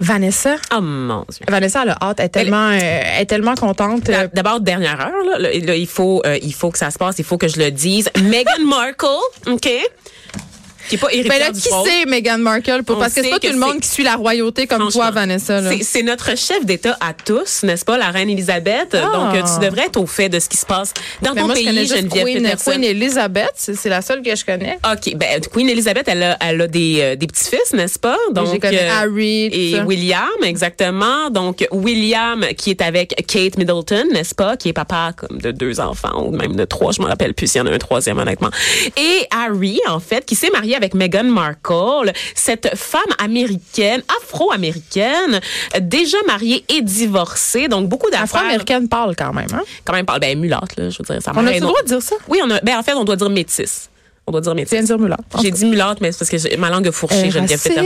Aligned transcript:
Vanessa? 0.00 0.56
Oh 0.74 0.80
mon 0.80 1.24
Dieu. 1.28 1.44
Vanessa, 1.48 1.82
elle 1.82 1.90
a 1.90 1.98
hâte, 2.00 2.20
elle 2.20 2.26
est 2.26 2.28
tellement, 2.30 2.68
euh, 2.70 2.78
elle 2.80 3.22
est 3.22 3.26
tellement 3.26 3.54
contente. 3.54 4.08
euh, 4.08 4.28
D'abord, 4.32 4.60
dernière 4.60 4.98
heure, 5.00 5.24
là, 5.32 5.38
là, 5.38 5.48
là, 5.52 5.74
il, 5.76 5.86
faut, 5.86 6.22
euh, 6.26 6.38
il 6.42 6.54
faut 6.54 6.70
que 6.70 6.78
ça 6.78 6.90
se 6.90 6.98
passe, 6.98 7.18
il 7.18 7.24
faut 7.24 7.36
que 7.38 7.48
je 7.48 7.58
le 7.58 7.70
dise. 7.70 8.08
Meghan 8.22 8.64
Markle, 8.66 9.06
OK? 9.46 9.68
Qui 10.90 10.96
est 10.96 10.98
pas 10.98 11.08
Ben 11.28 11.38
là, 11.38 11.50
du 11.52 11.60
qui 11.60 11.68
trône. 11.68 11.86
c'est 11.88 12.06
Meghan 12.06 12.38
Markle? 12.38 12.82
Pour, 12.84 12.98
parce 12.98 13.14
que 13.14 13.20
c'est 13.20 13.26
sait 13.26 13.30
pas 13.30 13.38
que 13.38 13.46
tout 13.46 13.52
le 13.52 13.58
monde 13.58 13.80
qui 13.80 13.88
suit 13.88 14.02
la 14.02 14.16
royauté 14.16 14.66
comme 14.66 14.90
toi, 14.90 15.10
Vanessa. 15.10 15.60
C'est- 15.82 16.00
notre 16.02 16.36
chef 16.36 16.64
d'État 16.64 16.96
à 17.00 17.12
tous, 17.12 17.62
n'est-ce 17.62 17.84
pas, 17.84 17.96
la 17.98 18.08
reine 18.10 18.30
Elisabeth? 18.30 18.94
Ah. 18.94 19.10
Donc, 19.12 19.34
euh, 19.36 19.42
tu 19.42 19.64
devrais 19.64 19.86
être 19.86 19.98
au 19.98 20.06
fait 20.06 20.28
de 20.28 20.40
ce 20.40 20.48
qui 20.48 20.56
se 20.56 20.66
passe 20.66 20.92
dans 21.22 21.32
Ben 21.34 21.42
ton 21.42 21.46
moi, 21.48 21.54
je 21.54 21.60
connais 21.60 21.72
pays, 21.82 21.86
juste 21.88 21.96
Geneviève 22.00 22.24
Queen, 22.24 22.42
Peterson. 22.42 22.70
Queen 22.72 22.84
Elizabeth, 22.84 23.52
c'est 23.56 23.88
la 23.88 24.02
seule 24.02 24.22
que 24.22 24.34
je 24.34 24.44
connais. 24.44 24.78
OK, 24.90 25.14
ben 25.16 25.40
Queen 25.52 25.68
Elizabeth, 25.68 26.08
elle 26.08 26.22
a, 26.22 26.36
elle 26.40 26.60
a 26.62 26.66
des, 26.66 26.98
euh, 27.00 27.16
des 27.16 27.26
petits-fils, 27.26 27.72
n'est-ce 27.74 27.98
pas? 27.98 28.16
les 28.52 28.58
connais. 28.58 28.88
Harry, 28.88 29.44
et 29.52 29.76
ça. 29.76 29.84
William, 29.84 30.28
exactement. 30.42 31.30
Donc 31.30 31.66
William 31.70 32.44
qui 32.56 32.70
est 32.70 32.82
avec 32.82 33.14
Kate 33.26 33.56
Middleton, 33.58 34.04
n'est-ce 34.12 34.34
pas? 34.34 34.56
Qui 34.56 34.70
est 34.70 34.72
papa 34.72 35.12
comme 35.16 35.38
de 35.40 35.50
deux 35.50 35.80
enfants 35.80 36.24
ou 36.26 36.30
même 36.30 36.56
de 36.56 36.64
trois, 36.64 36.92
je 36.92 37.00
me 37.02 37.06
rappelle 37.06 37.34
plus 37.34 37.46
s'il 37.46 37.60
y 37.60 37.62
en 37.62 37.66
a 37.66 37.70
un 37.74 37.78
troisième 37.78 38.18
honnêtement. 38.18 38.50
Et 38.96 39.26
Harry, 39.30 39.78
en 39.88 40.00
fait, 40.00 40.24
qui 40.24 40.34
s'est 40.34 40.50
marié 40.50 40.76
avec 40.80 40.94
Meghan 40.94 41.24
Markle, 41.24 42.12
cette 42.34 42.76
femme 42.76 43.00
américaine, 43.18 44.02
afro-américaine, 44.22 45.40
déjà 45.80 46.16
mariée 46.26 46.64
et 46.68 46.80
divorcée, 46.80 47.68
donc 47.68 47.88
beaucoup 47.88 48.10
d'affaires. 48.10 48.40
Afro-américaine 48.40 48.88
parle 48.88 49.14
quand 49.14 49.32
même. 49.32 49.48
Hein? 49.52 49.62
Quand 49.84 49.92
même, 49.92 50.06
parle 50.06 50.20
ben 50.20 50.38
mulâtre 50.38 50.74
là, 50.76 50.90
je 50.90 50.98
veux 50.98 51.04
dire. 51.04 51.22
Ça 51.22 51.32
On 51.36 51.46
a 51.46 51.52
le 51.52 51.60
droit 51.60 51.82
de 51.82 51.88
dire 51.88 52.02
ça? 52.02 52.16
Oui, 52.28 52.40
on 52.42 52.50
a. 52.50 52.60
Ben 52.60 52.78
en 52.78 52.82
fait, 52.82 52.94
on 52.94 53.04
doit 53.04 53.16
dire 53.16 53.30
métisse. 53.30 53.90
On 54.30 54.32
doit 54.32 54.40
dire 54.42 54.54
métisse. 54.54 54.70
Tu 54.70 54.76
viens 54.76 54.82
de 54.82 54.86
dire 54.86 54.98
mulâtre. 55.00 55.22
J'ai 55.42 55.50
dit 55.50 55.64
mulâtre, 55.64 55.96
mais 56.00 56.12
c'est 56.12 56.18
parce 56.20 56.30
que 56.30 56.56
ma 56.56 56.70
langue 56.70 56.86
a 56.86 56.92
fourché, 56.92 57.32
Geneviève 57.32 57.60
Peterson. 57.60 57.84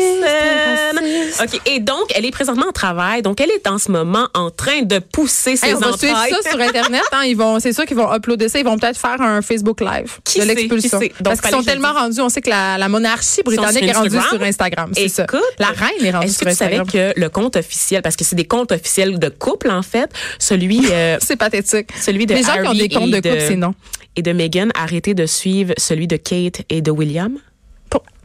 OK. 1.43 1.61
Et 1.67 1.81
donc, 1.81 2.13
elle 2.15 2.27
est 2.27 2.31
présentement 2.31 2.67
en 2.69 2.73
travail. 2.73 3.23
Donc, 3.23 3.41
elle 3.41 3.51
est 3.51 3.67
en 3.67 3.79
ce 3.79 3.91
moment 3.91 4.29
en 4.35 4.51
train 4.51 4.83
de 4.83 4.99
pousser 4.99 5.57
ses 5.57 5.69
Hey, 5.69 5.75
on 5.75 5.79
va 5.79 5.97
suivre 5.97 6.23
ça 6.29 6.51
sur 6.51 6.61
Internet. 6.61 7.03
Hein, 7.13 7.23
ils 7.27 7.35
vont, 7.37 7.59
c'est 7.61 7.73
sûr 7.73 7.87
qu'ils 7.87 7.97
vont 7.97 8.15
uploader 8.15 8.51
ça. 8.51 8.59
Ils 8.59 8.65
vont 8.65 8.77
peut-être 8.79 8.99
faire 8.99 9.21
un 9.23 9.41
Facebook 9.41 9.81
Live 9.81 10.19
Qui 10.23 10.41
de 10.41 10.45
l'expulsion. 10.45 11.01
Parce 11.23 11.41
qu'ils 11.41 11.51
sont 11.51 11.63
tellement 11.63 11.95
rendus. 11.95 12.21
On 12.21 12.29
sait 12.29 12.43
que 12.43 12.51
la, 12.51 12.77
la 12.77 12.89
monarchie 12.91 13.43
britannique 13.43 13.83
est 13.85 13.93
rendue 13.93 14.17
Instagram? 14.17 14.39
sur 14.39 14.43
Instagram. 14.43 14.91
C'est 14.95 15.09
ça. 15.09 15.27
La 15.59 15.69
reine 15.69 16.05
est 16.05 16.11
rendue 16.11 16.27
Est-ce 16.27 16.37
sur 16.37 16.47
que 16.47 16.51
tu 16.51 16.57
savais 16.57 16.81
que 16.85 17.19
le 17.19 17.29
compte 17.31 17.57
officiel, 17.57 18.03
parce 18.03 18.17
que 18.17 18.25
c'est 18.25 18.37
des 18.37 18.45
comptes 18.47 18.71
officiels 18.73 19.19
de 19.19 19.29
couple, 19.31 19.71
en 19.71 19.83
fait, 19.83 20.11
celui, 20.39 20.83
euh, 20.93 21.17
C'est 21.25 21.37
pathétique. 21.37 21.89
celui 21.99 22.27
de 22.27 22.35
Les 22.35 22.43
gens 22.43 22.53
qui 22.53 22.59
ont 22.61 22.67
Harry 22.67 22.79
des 22.79 22.89
comptes 22.95 23.11
de 23.11 23.17
couple, 23.17 23.41
c'est 23.41 23.57
non. 23.57 23.75
Et 24.17 24.23
de 24.23 24.33
Meghan, 24.33 24.69
arrêtez 24.75 25.15
de 25.15 25.27
suivre 25.27 25.75
celui 25.77 26.07
de 26.07 26.17
Kate 26.17 26.63
et 26.71 26.83
de 26.83 26.91
William? 26.91 27.39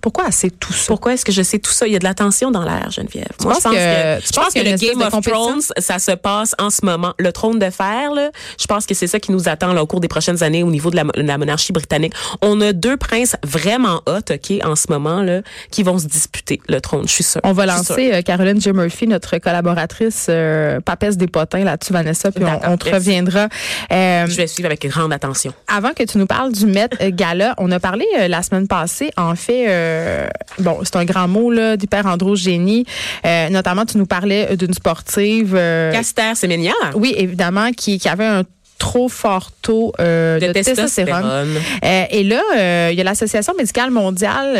Pour- 0.01 0.11
Pourquoi 0.11 0.31
c'est 0.31 0.49
tout 0.59 0.73
ça? 0.73 0.85
Pourquoi 0.87 1.13
est-ce 1.13 1.23
que 1.23 1.31
je 1.31 1.41
sais 1.43 1.59
tout 1.59 1.71
ça? 1.71 1.85
Il 1.87 1.93
y 1.93 1.95
a 1.95 1.99
de 1.99 2.03
la 2.03 2.13
tension 2.15 2.49
dans 2.51 2.63
l'air, 2.63 2.89
Geneviève. 2.89 3.27
Moi, 3.43 3.53
penses 3.53 3.63
je 3.63 3.69
pense 3.69 3.73
que- 3.75 3.77
que, 3.77 4.19
tu 4.21 4.27
je 4.27 4.31
pense 4.33 4.53
que 4.53 4.59
le 4.59 4.77
Game 4.77 5.01
of? 5.01 5.21
Thrones, 5.23 5.61
ça 5.77 5.99
se 5.99 6.11
passe 6.11 6.55
en 6.59 6.69
ce 6.69 6.83
moment. 6.83 7.13
Le 7.19 7.31
trône 7.31 7.59
de 7.59 7.69
fer, 7.69 8.11
là, 8.13 8.31
je 8.59 8.65
pense 8.65 8.85
que 8.85 8.93
c'est 8.95 9.07
ça 9.07 9.19
qui 9.19 9.31
nous 9.31 9.47
attend 9.47 9.73
là, 9.73 9.83
au 9.83 9.85
cours 9.87 9.99
des 9.99 10.07
prochaines 10.07 10.41
années 10.43 10.63
au 10.63 10.71
niveau 10.71 10.89
de 10.89 10.95
la, 10.95 11.03
de 11.03 11.21
la 11.21 11.37
monarchie 11.37 11.71
britannique. 11.73 12.13
On 12.41 12.59
a 12.61 12.73
deux 12.73 12.97
princes 12.97 13.35
vraiment 13.43 14.01
hot, 14.07 14.31
OK, 14.31 14.53
en 14.63 14.75
ce 14.75 14.85
moment, 14.89 15.21
là, 15.21 15.41
qui 15.71 15.83
vont 15.83 15.99
se 15.99 16.07
disputer 16.07 16.59
le 16.67 16.81
trône, 16.81 17.07
je 17.07 17.13
suis 17.13 17.23
sûre. 17.23 17.41
On 17.43 17.53
va 17.53 17.65
lancer 17.65 18.11
euh, 18.13 18.21
Caroline 18.21 18.59
J. 18.59 18.71
Murphy, 18.71 19.07
notre 19.07 19.37
collaboratrice 19.37 20.25
euh, 20.29 20.79
papesse 20.81 21.17
des 21.17 21.27
potins 21.27 21.63
là-dessus, 21.63 21.93
Vanessa, 21.93 22.31
puis 22.31 22.43
on, 22.65 22.77
te 22.77 22.89
reviendra. 22.89 23.47
Euh, 23.91 24.25
Je 24.27 24.35
vais 24.35 24.47
suivre 24.47 24.67
avec 24.67 24.85
grande 24.87 25.13
attention. 25.13 25.53
avant 25.67 25.93
que 25.93 26.03
tu 26.03 26.17
nous 26.17 26.25
parles 26.27 26.51
du 26.51 26.65
Met 26.65 26.89
euh, 27.01 27.11
Gala, 27.13 27.53
on 27.57 27.71
a 27.71 27.79
parlé 27.79 28.05
euh, 28.17 28.27
la 28.27 28.41
semaine 28.43 28.67
passée, 28.67 29.11
en 29.17 29.35
fait, 29.35 29.65
euh, 29.89 30.27
bon, 30.59 30.79
c'est 30.83 30.95
un 30.95 31.05
grand 31.05 31.27
mot, 31.27 31.51
là, 31.51 31.77
d'hyperandrogénie. 31.77 32.85
Euh, 33.25 33.49
notamment, 33.49 33.85
tu 33.85 33.97
nous 33.97 34.05
parlais 34.05 34.55
d'une 34.55 34.73
sportive. 34.73 35.55
euh, 35.55 35.91
Caster 35.91 36.35
Semenya. 36.35 36.73
oui, 36.95 37.13
évidemment, 37.17 37.71
qui, 37.71 37.99
qui 37.99 38.07
avait 38.09 38.25
un 38.25 38.43
trop 38.77 39.09
fort 39.09 39.51
taux 39.61 39.91
euh, 39.99 40.39
de, 40.39 40.47
De 40.47 40.53
testostérone. 40.53 41.49
Euh, 41.83 42.03
et 42.09 42.23
là, 42.23 42.41
euh, 42.57 42.89
il 42.91 42.97
y 42.97 43.01
a 43.01 43.03
l'Association 43.03 43.53
médicale 43.57 43.91
mondiale. 43.91 44.55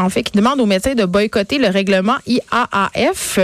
En 0.00 0.08
fait, 0.08 0.22
qui 0.22 0.36
demande 0.36 0.60
aux 0.60 0.66
médecins 0.66 0.94
de 0.94 1.04
boycotter 1.04 1.58
le 1.58 1.68
règlement 1.68 2.16
IAAF. 2.26 3.38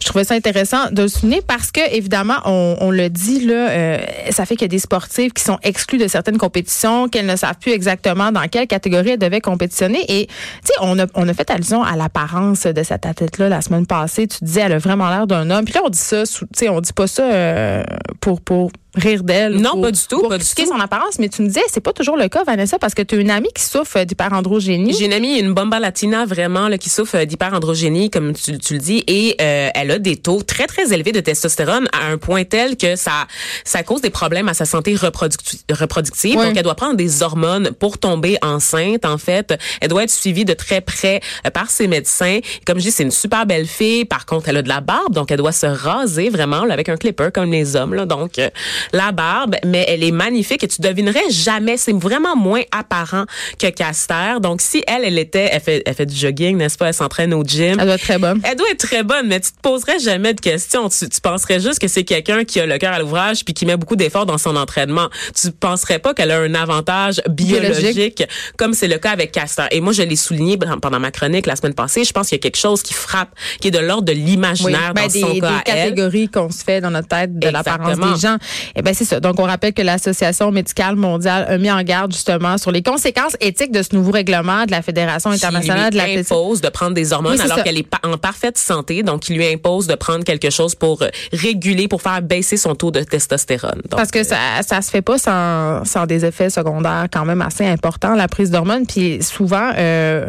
Je 0.00 0.06
trouvais 0.06 0.24
ça 0.24 0.34
intéressant 0.34 0.90
de 0.90 1.02
le 1.02 1.08
souligner 1.08 1.42
parce 1.46 1.70
que, 1.70 1.80
évidemment, 1.94 2.36
on, 2.44 2.90
le 2.90 3.08
dit, 3.08 3.46
là, 3.46 3.70
euh, 3.70 3.98
ça 4.30 4.46
fait 4.46 4.56
qu'il 4.56 4.62
y 4.62 4.64
a 4.64 4.68
des 4.68 4.78
sportifs 4.78 5.32
qui 5.32 5.42
sont 5.42 5.58
exclus 5.62 5.98
de 5.98 6.08
certaines 6.08 6.38
compétitions, 6.38 7.08
qu'elles 7.08 7.26
ne 7.26 7.36
savent 7.36 7.58
plus 7.60 7.72
exactement 7.72 8.32
dans 8.32 8.46
quelle 8.48 8.66
catégorie 8.66 9.10
elles 9.10 9.18
devaient 9.18 9.40
compétitionner. 9.40 10.04
Et, 10.08 10.26
tu 10.26 10.34
sais, 10.64 10.74
on 10.80 10.98
a, 10.98 11.06
on 11.14 11.28
a 11.28 11.34
fait 11.34 11.50
allusion 11.50 11.82
à 11.82 11.96
l'apparence 11.96 12.66
de 12.66 12.82
cette 12.82 13.06
athlète-là 13.06 13.48
la 13.48 13.60
semaine 13.60 13.86
passée. 13.86 14.26
Tu 14.26 14.44
disais, 14.44 14.62
elle 14.62 14.72
a 14.72 14.78
vraiment 14.78 15.08
l'air 15.10 15.26
d'un 15.26 15.50
homme. 15.50 15.64
Puis 15.64 15.74
là, 15.74 15.82
on 15.84 15.90
dit 15.90 15.98
ça, 15.98 16.24
tu 16.26 16.46
sais, 16.54 16.68
on 16.68 16.80
dit 16.80 16.92
pas 16.92 17.06
ça 17.06 17.22
euh, 17.22 17.82
pour, 18.20 18.40
pour 18.40 18.70
rire 18.94 19.22
d'elle. 19.22 19.54
Non, 19.56 19.72
pour- 19.72 19.82
pas 19.82 19.90
du 19.92 20.00
tout, 20.08 20.20
Pour 20.20 20.28
pas 20.30 20.38
du 20.38 20.44
tout. 20.44 20.66
son 20.66 20.80
apparence, 20.80 21.18
mais 21.18 21.28
tu 21.28 21.42
me 21.42 21.48
disais, 21.48 21.60
c'est 21.70 21.80
pas 21.82 21.92
toujours 21.92 22.16
le 22.16 22.28
cas, 22.28 22.42
Vanessa, 22.44 22.78
parce 22.78 22.94
que 22.94 23.02
tu 23.02 23.16
as 23.16 23.18
une 23.18 23.30
amie 23.30 23.50
qui 23.54 23.62
souffre 23.62 24.02
d'hyperandrogénie. 24.04 24.94
J'ai 24.94 25.04
une 25.04 25.12
amie, 25.12 25.38
une 25.38 25.52
bomba 25.52 25.78
latina 25.78 26.24
vraiment 26.24 26.68
là, 26.68 26.78
qui 26.78 26.88
souffre 26.90 27.22
d'hyperandrogénie, 27.24 28.10
comme 28.10 28.32
tu, 28.34 28.58
tu 28.58 28.74
le 28.74 28.80
dis, 28.80 29.04
et 29.06 29.36
euh, 29.40 29.68
elle 29.74 29.90
a 29.90 29.98
des 29.98 30.16
taux 30.16 30.42
très 30.42 30.66
très 30.66 30.92
élevés 30.92 31.12
de 31.12 31.20
testostérone 31.20 31.88
à 31.92 32.06
un 32.06 32.18
point 32.18 32.44
tel 32.44 32.76
que 32.76 32.96
ça 32.96 33.26
ça 33.64 33.82
cause 33.82 34.00
des 34.00 34.10
problèmes 34.10 34.48
à 34.48 34.54
sa 34.54 34.64
santé 34.64 34.94
reproducti- 34.94 35.60
reproductive. 35.70 36.34
Donc 36.36 36.56
elle 36.56 36.62
doit 36.62 36.74
prendre 36.74 36.96
des 36.96 37.22
hormones 37.22 37.70
pour 37.72 37.98
tomber 37.98 38.38
enceinte. 38.42 39.04
En 39.04 39.18
fait, 39.18 39.54
elle 39.80 39.88
doit 39.88 40.04
être 40.04 40.10
suivie 40.10 40.44
de 40.44 40.54
très 40.54 40.80
près 40.80 41.20
euh, 41.46 41.50
par 41.50 41.70
ses 41.70 41.88
médecins. 41.88 42.40
Comme 42.66 42.78
je 42.78 42.84
dis, 42.84 42.90
c'est 42.90 43.02
une 43.02 43.10
super 43.10 43.46
belle 43.46 43.66
fille. 43.66 44.04
Par 44.04 44.26
contre, 44.26 44.48
elle 44.48 44.56
a 44.56 44.62
de 44.62 44.68
la 44.68 44.80
barbe, 44.80 45.12
donc 45.14 45.30
elle 45.30 45.38
doit 45.38 45.52
se 45.52 45.66
raser 45.66 46.30
vraiment 46.30 46.64
là, 46.64 46.74
avec 46.74 46.88
un 46.88 46.96
clipper 46.96 47.28
comme 47.32 47.52
les 47.52 47.76
hommes. 47.76 47.94
Là. 47.94 48.06
Donc 48.06 48.38
euh, 48.38 48.48
la 48.92 49.12
barbe, 49.12 49.56
mais 49.64 49.84
elle 49.88 50.02
est 50.04 50.10
magnifique 50.10 50.62
et 50.64 50.68
tu 50.68 50.80
devinerais 50.80 51.30
jamais. 51.30 51.76
C'est 51.76 51.92
vraiment 51.96 52.36
moins 52.36 52.62
apparent 52.72 53.24
que 53.58 53.68
Caster. 53.68 54.40
Donc 54.40 54.60
si 54.60 54.82
elle, 54.86 55.04
elle 55.04 55.18
était, 55.18 55.48
elle 55.52 55.60
fait, 55.60 55.82
elle 55.86 55.94
fait 55.94 56.06
du 56.06 56.16
jogging, 56.16 56.56
n'est-ce 56.56 56.76
pas? 56.78 56.88
Elle 56.88 56.94
s'entraîne 56.94 57.34
au 57.34 57.44
gym. 57.44 57.76
Elle 57.78 57.86
doit 57.86 57.94
être 57.94 58.02
très 58.02 58.18
bonne. 58.18 58.40
Elle 58.44 58.56
doit 58.56 58.70
être 58.70 58.78
très 58.86 59.02
bonne, 59.02 59.26
mais 59.28 59.40
tu 59.40 59.52
te 59.52 59.60
poserais 59.60 59.98
jamais 59.98 60.34
de 60.34 60.40
questions. 60.40 60.88
Tu, 60.88 61.08
tu 61.08 61.20
penserais 61.20 61.60
juste 61.60 61.78
que 61.78 61.88
c'est 61.88 62.04
quelqu'un 62.04 62.44
qui 62.44 62.60
a 62.60 62.66
le 62.66 62.78
cœur 62.78 62.92
à 62.92 62.98
l'ouvrage 62.98 63.44
puis 63.44 63.54
qui 63.54 63.66
met 63.66 63.76
beaucoup 63.76 63.96
d'efforts 63.96 64.26
dans 64.26 64.38
son 64.38 64.56
entraînement. 64.56 65.08
Tu 65.40 65.50
penserais 65.50 65.98
pas 65.98 66.14
qu'elle 66.14 66.30
a 66.30 66.38
un 66.40 66.54
avantage 66.54 67.20
biologique, 67.28 67.78
Biologique. 67.94 68.24
comme 68.56 68.72
c'est 68.74 68.88
le 68.88 68.98
cas 68.98 69.10
avec 69.10 69.32
Castor. 69.32 69.66
Et 69.70 69.80
moi, 69.80 69.92
je 69.92 70.02
l'ai 70.02 70.16
souligné 70.16 70.56
pendant 70.56 71.00
ma 71.00 71.10
chronique 71.10 71.46
la 71.46 71.56
semaine 71.56 71.74
passée. 71.74 72.04
Je 72.04 72.12
pense 72.12 72.28
qu'il 72.28 72.36
y 72.36 72.40
a 72.40 72.42
quelque 72.42 72.56
chose 72.58 72.82
qui 72.82 72.94
frappe, 72.94 73.30
qui 73.60 73.68
est 73.68 73.70
de 73.70 73.78
l'ordre 73.78 74.04
de 74.04 74.12
Oui, 74.12 74.18
l'imaginaire 74.18 74.92
ben, 74.94 75.02
dans 75.06 75.12
des, 75.12 75.20
son 75.20 75.32
des 75.34 75.40
cas 75.40 75.62
elle. 75.66 75.74
catégories 75.74 76.28
qu'on 76.28 76.50
se 76.50 76.62
fait 76.64 76.80
dans 76.80 76.90
notre 76.90 77.08
tête 77.08 77.38
de 77.38 77.48
l'apparence 77.48 77.98
des 77.98 78.20
gens. 78.20 78.36
Eh 78.76 78.82
ben 78.82 78.94
c'est 78.94 79.04
ça. 79.04 79.20
Donc 79.20 79.38
on 79.40 79.44
rappelle 79.44 79.72
que 79.72 79.82
l'Association 79.82 80.50
médicale 80.50 80.96
mondiale 80.96 81.46
a 81.48 81.58
mis 81.58 81.70
en 81.70 81.82
garde 81.82 82.12
justement 82.12 82.58
sur 82.58 82.70
les 82.70 82.82
conséquences 82.82 83.36
éthiques 83.40 83.72
de 83.72 83.82
ce 83.82 83.94
nouveau 83.94 84.10
règlement 84.12 84.64
de 84.64 84.70
la 84.70 84.82
Fédération 84.82 85.30
internationale 85.30 85.90
qui 85.90 85.96
de 85.96 86.00
lui 86.02 86.06
l'athlétisme. 86.06 86.34
impose 86.34 86.60
de 86.60 86.68
prendre 86.68 86.94
des 86.94 87.12
hormones 87.12 87.32
Oui, 87.32 87.40
alors 87.40 87.62
qu'elle 87.62 87.78
est 87.78 87.88
en 88.04 88.16
parfaite 88.18 88.58
santé. 88.58 89.02
Donc, 89.02 89.28
il 89.28 89.36
lui 89.36 89.46
impose 89.46 89.86
de 89.86 89.94
prendre 89.94 90.24
quelque 90.24 90.50
chose 90.50 90.74
pour 90.74 91.02
euh, 91.02 91.08
réguler, 91.32 91.88
pour 91.88 92.02
faire 92.02 92.22
baisser 92.22 92.56
son 92.56 92.74
taux 92.74 92.90
de 92.90 93.02
testostérone. 93.02 93.80
Donc, 93.88 93.96
Parce 93.96 94.10
que 94.10 94.20
euh, 94.20 94.24
ça 94.24 94.36
ça 94.62 94.82
se 94.82 94.90
fait 94.90 95.02
pas 95.02 95.18
sans, 95.18 95.84
sans 95.84 96.06
des 96.06 96.24
effets 96.24 96.50
secondaires 96.50 97.06
quand 97.12 97.24
même 97.24 97.42
assez 97.42 97.66
importants 97.66 98.14
la 98.14 98.28
prise 98.28 98.50
d'hormones 98.50 98.86
puis 98.86 99.22
souvent 99.22 99.70
euh, 99.76 100.28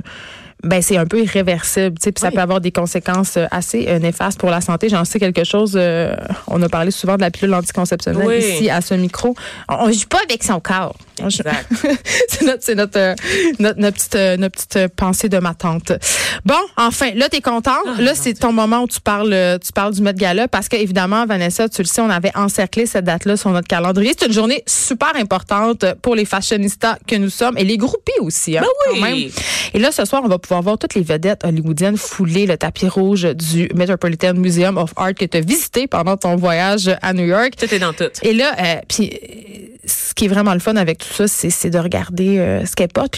ben 0.63 0.81
c'est 0.81 0.97
un 0.97 1.05
peu 1.05 1.21
irréversible, 1.21 1.97
tu 1.97 2.03
sais, 2.05 2.11
puis 2.11 2.21
ça 2.21 2.27
Oui. 2.27 2.35
peut 2.35 2.41
avoir 2.41 2.59
des 2.59 2.71
conséquences 2.71 3.37
euh, 3.37 3.45
assez 3.51 3.85
euh, 3.87 3.99
néfastes 3.99 4.39
pour 4.39 4.49
la 4.49 4.59
santé. 4.61 4.89
J'en 4.89 5.05
sais 5.05 5.19
quelque 5.19 5.43
chose. 5.45 5.73
euh, 5.75 6.13
on 6.47 6.61
a 6.61 6.67
parlé 6.69 6.91
souvent 6.91 7.15
de 7.15 7.21
la 7.21 7.31
pilule 7.31 7.53
anticonceptionnelle 7.53 8.27
Oui. 8.27 8.37
ici 8.39 8.69
à 8.69 8.81
ce 8.81 8.93
micro. 8.93 9.35
On, 9.69 9.75
on 9.87 9.91
joue 9.91 10.07
pas 10.09 10.19
avec 10.27 10.43
son 10.43 10.59
corps. 10.59 10.95
Exact. 11.25 11.67
c'est 12.27 12.43
notre, 12.43 12.63
c'est 12.63 12.75
notre, 12.75 12.97
euh, 12.99 13.15
notre, 13.59 13.79
notre 13.79 13.97
petite, 13.97 14.15
euh, 14.15 14.37
notre 14.37 14.55
petite 14.55 14.75
euh, 14.75 14.87
pensée 14.95 15.29
de 15.29 15.37
ma 15.39 15.53
tante. 15.53 15.91
Bon, 16.45 16.55
enfin, 16.77 17.11
là, 17.15 17.29
t'es 17.29 17.41
contente. 17.41 17.85
Ah, 17.85 18.01
là, 18.01 18.13
c'est 18.15 18.33
ton 18.33 18.51
moment 18.51 18.83
où 18.83 18.87
tu 18.87 19.01
parles, 19.01 19.59
tu 19.63 19.71
parles 19.71 19.93
du 19.93 20.01
Met 20.01 20.13
Gala 20.13 20.47
parce 20.47 20.69
que, 20.69 20.75
évidemment, 20.75 21.25
Vanessa, 21.25 21.69
tu 21.69 21.81
le 21.81 21.87
sais, 21.87 22.01
on 22.01 22.09
avait 22.09 22.35
encerclé 22.35 22.85
cette 22.85 23.05
date-là 23.05 23.37
sur 23.37 23.49
notre 23.51 23.67
calendrier. 23.67 24.13
C'est 24.17 24.27
une 24.27 24.33
journée 24.33 24.63
super 24.67 25.15
importante 25.15 25.85
pour 26.01 26.15
les 26.15 26.25
fashionistas 26.25 26.97
que 27.07 27.15
nous 27.15 27.29
sommes 27.29 27.57
et 27.57 27.63
les 27.63 27.77
groupies 27.77 28.11
aussi, 28.21 28.57
hein, 28.57 28.61
Ben 28.61 28.93
oui. 28.93 28.99
quand 28.99 29.05
même. 29.05 29.29
Et 29.73 29.79
là, 29.79 29.91
ce 29.91 30.05
soir, 30.05 30.21
on 30.23 30.27
va 30.27 30.39
pouvoir 30.39 30.61
voir 30.61 30.77
toutes 30.77 30.95
les 30.95 31.03
vedettes 31.03 31.43
hollywoodiennes 31.43 31.97
fouler 31.97 32.45
le 32.45 32.57
tapis 32.57 32.87
rouge 32.87 33.23
du 33.35 33.69
Metropolitan 33.75 34.33
Museum 34.33 34.77
of 34.77 34.91
Art 34.95 35.13
que 35.13 35.25
tu 35.25 35.37
as 35.37 35.41
visité 35.41 35.87
pendant 35.87 36.17
ton 36.17 36.35
voyage 36.35 36.89
à 37.01 37.13
New 37.13 37.25
York. 37.25 37.53
Tout 37.57 37.73
est 37.73 37.79
dans 37.79 37.93
tout. 37.93 38.09
Et 38.23 38.33
là, 38.33 38.55
euh, 38.59 38.75
puis 38.87 39.11
qui 40.19 40.25
est 40.25 40.27
vraiment 40.27 40.53
le 40.53 40.59
fun 40.59 40.75
avec 40.75 40.97
tout 40.97 41.13
ça, 41.13 41.29
c'est 41.29 41.69
de 41.69 41.79
regarder 41.79 42.39
euh, 42.39 42.65
ce 42.65 42.75
qu'elle 42.75 42.89
porte. 42.89 43.17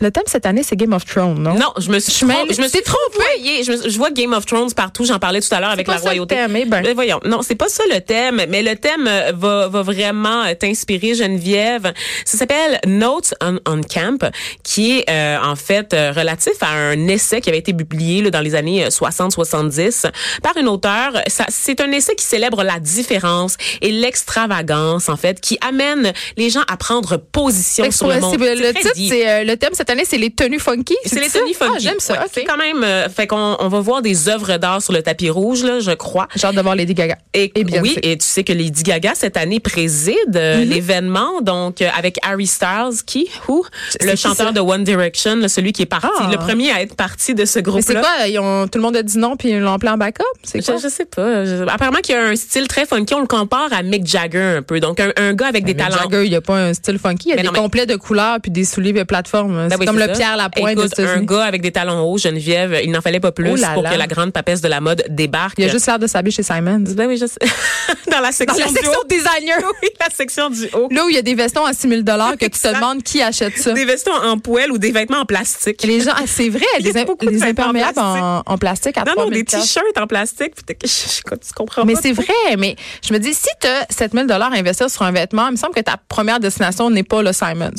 Le 0.00 0.10
thème 0.10 0.24
cette 0.26 0.46
année, 0.46 0.62
c'est 0.62 0.74
Game 0.76 0.92
of 0.92 1.04
Thrones, 1.04 1.38
non? 1.38 1.54
Non, 1.54 1.72
je 1.78 1.90
me 1.90 2.00
suis, 2.00 2.12
Je 2.12 2.54
je 2.54 2.60
me 2.62 2.68
suis 2.68 2.82
trompée. 2.82 3.62
Je, 3.62 3.96
vois 3.98 4.10
Game 4.10 4.32
of 4.32 4.46
Thrones 4.46 4.72
partout. 4.72 5.04
J'en 5.04 5.18
parlais 5.18 5.40
tout 5.40 5.54
à 5.54 5.60
l'heure 5.60 5.70
avec 5.70 5.86
pas 5.86 5.92
la 5.92 5.98
ça 5.98 6.04
le 6.04 6.10
royauté. 6.10 6.34
thème, 6.34 6.56
eh 6.56 6.64
ben. 6.64 6.82
Mais 6.82 6.94
voyons, 6.94 7.20
non, 7.24 7.42
c'est 7.42 7.54
pas 7.54 7.68
ça 7.68 7.84
le 7.92 8.00
thème, 8.00 8.42
mais 8.48 8.62
le 8.62 8.74
thème 8.74 9.06
euh, 9.06 9.32
va, 9.34 9.68
va 9.68 9.82
vraiment 9.82 10.44
euh, 10.44 10.54
t'inspirer, 10.54 11.14
Geneviève. 11.14 11.92
Ça 12.24 12.38
s'appelle 12.38 12.80
Notes 12.86 13.34
on, 13.40 13.58
on 13.66 13.80
Camp, 13.82 14.28
qui 14.64 14.98
est 14.98 15.10
euh, 15.10 15.38
en 15.42 15.56
fait 15.56 15.94
euh, 15.94 16.12
relatif 16.12 16.54
à 16.62 16.70
un 16.70 17.08
essai 17.08 17.40
qui 17.40 17.48
avait 17.48 17.58
été 17.58 17.72
publié 17.72 18.22
là, 18.22 18.30
dans 18.30 18.40
les 18.40 18.54
années 18.54 18.86
60-70 18.88 20.10
par 20.42 20.56
une 20.56 20.68
auteure. 20.68 21.12
C'est 21.48 21.80
un 21.80 21.90
essai 21.92 22.14
qui 22.14 22.24
célèbre 22.24 22.62
la 22.64 22.80
différence 22.80 23.56
et 23.80 23.90
l'extravagance, 23.92 25.08
en 25.08 25.16
fait, 25.16 25.40
qui 25.40 25.58
amène 25.60 26.12
les 26.36 26.50
gens 26.50 26.62
à 26.68 26.76
prendre 26.76 27.16
position 27.16 27.84
que 27.84 27.94
sur 27.94 28.08
le 28.08 28.20
monde. 28.20 28.36
le 28.38 28.72
titre, 28.72 28.92
c'est 28.94 29.28
euh, 29.28 29.44
le 29.44 29.56
thème 29.56 29.74
cette 29.82 29.90
année, 29.90 30.04
c'est 30.06 30.18
les 30.18 30.30
tenues 30.30 30.58
funky. 30.60 30.96
C'est 31.04 31.20
les? 31.20 31.28
Tony 31.28 31.54
Funky. 31.54 31.72
Ah, 31.76 31.78
j'aime 31.80 31.98
ça. 31.98 32.14
Ouais, 32.14 32.44
quand 32.46 32.56
même, 32.56 32.82
euh, 32.84 33.08
fait 33.08 33.26
qu'on 33.26 33.56
on 33.58 33.68
va 33.68 33.80
voir 33.80 34.00
des 34.02 34.28
œuvres 34.28 34.56
d'art 34.58 34.80
sur 34.82 34.92
le 34.92 35.02
tapis 35.02 35.28
rouge, 35.30 35.64
là, 35.64 35.80
je 35.80 35.90
crois. 35.92 36.28
J'ai 36.36 36.46
hâte 36.46 36.54
de 36.54 36.60
voir 36.60 36.76
Lady 36.76 36.94
Gaga. 36.94 37.16
Et, 37.34 37.50
Et 37.54 37.64
Beyoncé. 37.64 37.80
oui, 37.82 37.98
et 38.02 38.16
tu 38.18 38.24
sais 38.26 38.44
que 38.44 38.52
Lady 38.52 38.82
Gaga 38.82 39.12
cette 39.14 39.36
année 39.36 39.60
préside 39.60 40.14
euh, 40.36 40.52
Mm-hmm. 40.62 40.68
l'événement, 40.68 41.40
donc 41.40 41.80
euh, 41.82 41.88
avec 41.98 42.18
Harry 42.22 42.46
Styles, 42.46 43.02
qui, 43.06 43.28
who, 43.48 43.64
le 44.00 44.10
qui, 44.12 44.16
chanteur 44.16 44.48
ça? 44.48 44.52
de 44.52 44.60
One 44.60 44.84
Direction, 44.84 45.36
là, 45.36 45.48
celui 45.48 45.72
qui 45.72 45.82
est 45.82 45.86
parti, 45.86 46.06
Ah. 46.20 46.28
le 46.30 46.36
premier 46.36 46.70
à 46.70 46.82
être 46.82 46.94
parti 46.94 47.34
de 47.34 47.44
ce 47.44 47.58
Mais 47.58 47.62
c'est 47.62 47.62
groupe-là. 47.62 48.00
quoi? 48.00 48.28
Ils 48.28 48.38
ont, 48.38 48.68
tout 48.68 48.78
le 48.78 48.82
monde 48.82 48.96
a 48.96 49.02
dit 49.02 49.18
non 49.18 49.36
puis 49.36 49.50
ils 49.50 49.58
l'ont 49.58 49.72
appelé 49.72 49.90
en 49.90 49.96
backup? 49.96 50.22
C'est 50.42 50.62
quoi? 50.64 50.76
Je, 50.76 50.82
je 50.82 50.88
sais 50.88 51.06
pas. 51.06 51.44
Je- 51.44 51.62
apparemment 51.66 51.98
qu'il 52.02 52.14
y 52.14 52.18
a 52.18 52.22
un 52.26 52.36
style 52.36 52.68
très 52.68 52.86
funky. 52.86 53.14
On 53.14 53.20
le 53.20 53.26
compare 53.26 53.72
à 53.72 53.82
Mick 53.82 54.06
Jagger 54.06 54.56
un 54.58 54.62
peu. 54.62 54.78
Donc 54.80 55.00
un, 55.00 55.10
un 55.16 55.32
gars 55.32 55.46
avec 55.46 55.64
des 55.64 55.74
Mick 55.74 55.84
talents. 55.84 56.02
Jagger, 56.02 56.24
il 56.24 56.30
n'y 56.30 56.36
a 56.36 56.40
pas 56.40 56.56
un 56.58 56.74
style 56.74 56.98
funky. 56.98 57.28
Il 57.28 57.30
y 57.30 57.32
a 57.32 57.36
Mais 57.36 57.42
des 57.42 57.48
non, 57.48 57.54
complets 57.54 57.86
de 57.86 57.96
couleurs 57.96 58.38
puis 58.42 58.50
des 58.50 58.64
souliers 58.64 58.92
de 58.92 59.02
plateforme. 59.04 59.68
Ben 59.72 59.80
oui, 59.80 59.86
comme 59.86 59.98
le 59.98 60.06
ça. 60.06 60.12
Pierre 60.12 60.36
Lapointe 60.36 60.76
des 60.76 60.84
Écoute, 60.84 60.98
un 61.00 61.22
gars 61.22 61.44
avec 61.44 61.62
des 61.62 61.72
talons 61.72 62.00
hauts, 62.02 62.18
Geneviève, 62.18 62.80
il 62.82 62.90
n'en 62.90 63.00
fallait 63.00 63.20
pas 63.20 63.32
plus 63.32 63.50
Oh 63.50 63.56
là 63.56 63.74
pour 63.74 63.82
là. 63.82 63.92
que 63.92 63.98
la 63.98 64.06
grande 64.06 64.32
papesse 64.32 64.60
de 64.60 64.68
la 64.68 64.80
mode 64.80 65.04
débarque. 65.08 65.58
Il 65.58 65.64
a 65.64 65.68
juste 65.68 65.86
l'air 65.86 65.98
de 65.98 66.06
s'habiller 66.06 66.34
chez 66.34 66.42
Simons. 66.42 66.84
Ben 66.96 67.06
oui, 67.06 67.16
je 67.16 67.26
sais. 67.26 67.38
Dans 68.10 68.20
la 68.20 68.28
Dans 68.28 68.32
section 68.32 68.64
la 68.64 68.68
du 68.70 68.74
section 68.74 69.00
designer. 69.08 69.58
Oui, 69.82 69.88
la 70.00 70.10
section 70.14 70.50
du 70.50 70.68
haut. 70.74 70.88
Là 70.90 71.04
où 71.04 71.08
il 71.08 71.14
y 71.14 71.18
a 71.18 71.22
des 71.22 71.34
vestons 71.34 71.64
à 71.64 71.72
6 71.72 71.88
000 71.88 72.02
que 72.02 72.44
tu 72.44 72.50
te 72.50 72.74
demandes 72.74 73.02
qui 73.02 73.22
achète 73.22 73.56
ça. 73.58 73.72
Des 73.72 73.84
vestons 73.84 74.12
en 74.12 74.38
poêle 74.38 74.70
ou 74.70 74.78
des 74.78 74.92
vêtements 74.92 75.20
en 75.20 75.24
plastique. 75.24 75.82
Les 75.84 76.00
gens, 76.00 76.12
ah, 76.14 76.22
c'est 76.26 76.48
vrai, 76.48 76.64
des, 76.80 76.92
de 76.92 77.42
imperméables 77.42 77.94
plastique. 77.94 78.22
en, 78.22 78.42
en 78.46 78.58
plastique 78.58 78.98
à 78.98 79.04
Non, 79.04 79.12
non, 79.16 79.22
3000 79.22 79.32
des 79.38 79.44
t-shirts 79.44 79.98
en 79.98 80.06
plastique. 80.06 80.52
Je, 80.84 81.20
tu 81.22 81.52
comprends 81.54 81.84
Mais 81.84 81.94
c'est 81.94 82.12
vrai, 82.12 82.56
mais 82.58 82.76
je 83.06 83.12
me 83.12 83.18
dis, 83.18 83.34
si 83.34 83.48
tu 83.60 83.66
as 83.66 83.86
7000 83.90 84.30
à 84.30 84.46
investir 84.52 84.90
sur 84.90 85.02
un 85.02 85.12
vêtement, 85.12 85.48
il 85.48 85.52
me 85.52 85.56
semble 85.56 85.74
que 85.74 85.80
ta 85.80 85.96
première 86.08 86.40
destination 86.40 86.90
n'est 86.90 87.02
pas 87.02 87.22
le 87.22 87.32
Simons. 87.32 87.70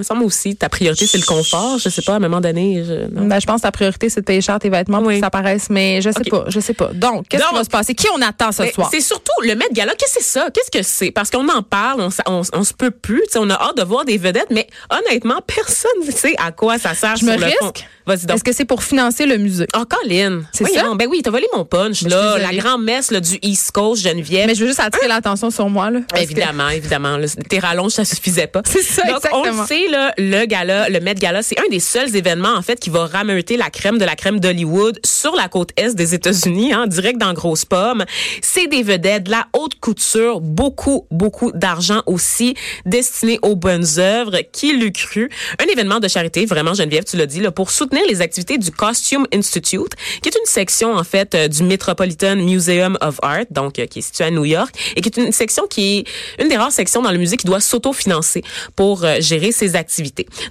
Il 0.00 0.02
me 0.02 0.06
semble 0.06 0.24
aussi, 0.24 0.56
ta 0.56 0.70
priorité, 0.70 1.06
c'est 1.06 1.18
le 1.18 1.24
confort. 1.26 1.78
Je 1.78 1.90
sais 1.90 2.00
pas, 2.00 2.14
à 2.14 2.16
un 2.16 2.20
moment 2.20 2.40
donné. 2.40 2.82
Je, 2.86 2.94
non. 3.14 3.26
Ben, 3.26 3.38
je 3.38 3.46
pense 3.46 3.56
que 3.60 3.66
ta 3.66 3.70
priorité, 3.72 4.08
c'est 4.08 4.20
de 4.20 4.24
payer 4.24 4.40
cher 4.40 4.58
tes 4.58 4.70
vêtements 4.70 4.98
pour 4.98 5.08
Oui. 5.08 5.16
que 5.16 5.20
ça 5.20 5.30
paraisse, 5.30 5.68
mais 5.68 6.00
je 6.00 6.10
sais 6.10 6.24
pas, 6.30 6.44
je 6.48 6.58
sais 6.58 6.72
pas. 6.72 6.88
Donc, 6.94 7.28
qu'est-ce 7.28 7.46
qui 7.46 7.54
va 7.54 7.64
se 7.64 7.68
passer? 7.68 7.94
Qui 7.94 8.06
on 8.16 8.22
attend 8.22 8.50
ce 8.52 8.62
Mais 8.62 8.72
soir? 8.72 8.88
C'est 8.90 9.00
surtout 9.02 9.30
le 9.42 9.54
Met 9.54 9.66
Gala. 9.72 9.92
Qu'est-ce 9.94 10.14
que 10.14 10.22
c'est 10.24 10.30
ça? 10.40 10.48
Qu'est-ce 10.54 10.70
que 10.70 10.82
c'est? 10.82 11.10
Parce 11.10 11.28
qu'on 11.30 11.46
en 11.48 11.62
parle, 11.62 12.00
on, 12.00 12.08
on, 12.26 12.42
on 12.54 12.64
se 12.64 12.72
peut 12.72 12.90
plus. 12.90 13.22
On 13.36 13.50
a 13.50 13.54
hâte 13.54 13.76
de 13.76 13.82
voir 13.82 14.04
des 14.06 14.16
vedettes, 14.16 14.48
mais 14.50 14.66
honnêtement, 14.90 15.40
personne 15.46 15.90
ne 16.06 16.10
sait 16.10 16.34
à 16.38 16.50
quoi 16.52 16.78
ça 16.78 16.94
sert 16.94 17.16
Je 17.16 17.26
me 17.26 17.32
sur 17.32 17.40
le 17.40 17.46
fond. 17.60 17.66
risque? 17.72 17.86
Vas-y 18.06 18.26
donc. 18.26 18.36
Est-ce 18.36 18.44
que 18.44 18.52
c'est 18.52 18.64
pour 18.64 18.82
financer 18.82 19.26
le 19.26 19.36
musée? 19.36 19.66
Oh, 19.76 19.84
Colin. 19.84 20.42
C'est 20.52 20.64
ça? 20.66 20.84
Ben 20.96 21.06
oui, 21.10 21.20
t'as 21.22 21.30
volé 21.30 21.46
mon 21.54 21.64
punch, 21.64 22.02
Mais 22.02 22.10
je 22.10 22.14
là. 22.16 22.34
suis 22.34 22.42
La 22.56 22.62
grand-messe 22.62 23.12
du 23.12 23.38
East 23.42 23.72
Coast, 23.72 24.02
Geneviève. 24.02 24.46
Mais 24.46 24.54
je 24.54 24.60
veux 24.62 24.66
juste 24.68 24.80
attirer 24.80 25.08
l'attention 25.08 25.50
sur 25.50 25.68
moi, 25.68 25.90
là. 25.90 26.00
que- 26.00 26.18
Évidemment, 26.20 26.68
évidemment. 26.70 27.16
là, 27.16 27.26
tes 27.48 27.58
rallonges, 27.58 27.92
ça 27.92 28.04
suffisait 28.04 28.46
pas. 28.46 28.62
C'est 28.66 28.82
ça, 28.82 29.02
Donc, 29.02 29.20
on 29.32 29.44
exactement. 29.44 29.62
le 29.62 29.66
sait, 29.68 29.88
le 30.18 30.46
gala, 30.46 30.88
le 30.88 31.00
Met 31.00 31.14
Gala, 31.14 31.42
c'est 31.42 31.58
un 31.58 31.68
des 31.70 31.80
seuls 31.80 32.14
événements, 32.16 32.54
en 32.54 32.62
fait, 32.62 32.80
qui 32.80 32.90
va 32.90 33.06
rameuter 33.06 33.56
la 33.56 33.70
crème 33.70 33.98
de 33.98 34.04
la 34.04 34.16
crème 34.16 34.40
d'Hollywood 34.40 34.98
sur 35.04 35.34
la 35.34 35.48
côte 35.48 35.70
est 35.76 35.94
des 35.94 36.14
États-Unis, 36.14 36.72
hein, 36.72 36.86
direct 36.86 37.18
dans 37.18 37.32
Grosse 37.32 37.64
Pomme. 37.64 38.04
C'est 38.42 38.66
des 38.66 38.82
vedettes, 38.82 39.24
de 39.24 39.30
la 39.30 39.46
haute 39.52 39.78
couture, 39.80 40.40
beaucoup, 40.40 41.06
beaucoup 41.10 41.52
d'argent 41.52 42.02
aussi 42.06 42.54
destiné 42.86 43.38
aux 43.42 43.56
bonnes 43.56 43.86
œuvres. 43.98 44.38
Qui 44.52 44.76
l'eût 44.76 44.92
cru? 44.92 45.30
Un 45.58 45.66
événement 45.66 46.00
de 46.00 46.08
charité, 46.08 46.46
vraiment, 46.46 46.74
Geneviève, 46.74 47.04
tu 47.04 47.16
l'as 47.16 47.26
dit, 47.26 47.42
pour 47.54 47.70
soutenir 47.70 48.02
les 48.08 48.20
activités 48.20 48.58
du 48.58 48.70
Costume 48.70 49.26
Institute, 49.32 49.92
qui 50.22 50.28
est 50.28 50.36
une 50.36 50.46
section, 50.46 50.94
en 50.94 51.04
fait, 51.04 51.34
euh, 51.34 51.48
du 51.48 51.62
Metropolitan 51.62 52.36
Museum 52.36 52.96
of 53.00 53.18
Art, 53.22 53.44
donc, 53.50 53.78
euh, 53.78 53.86
qui 53.86 54.00
est 54.00 54.02
situé 54.02 54.24
à 54.24 54.30
New 54.30 54.44
York, 54.44 54.74
et 54.96 55.00
qui 55.00 55.08
est 55.08 55.16
une 55.16 55.32
section 55.32 55.66
qui 55.66 55.98
est 55.98 56.04
une 56.42 56.48
des 56.48 56.56
rares 56.56 56.72
sections 56.72 57.02
dans 57.02 57.12
le 57.12 57.18
musée 57.18 57.36
qui 57.36 57.46
doit 57.46 57.60
s'autofinancer 57.60 58.42
pour 58.76 59.04
euh, 59.04 59.16
gérer 59.20 59.52
ses 59.52 59.76
activités. 59.76 59.79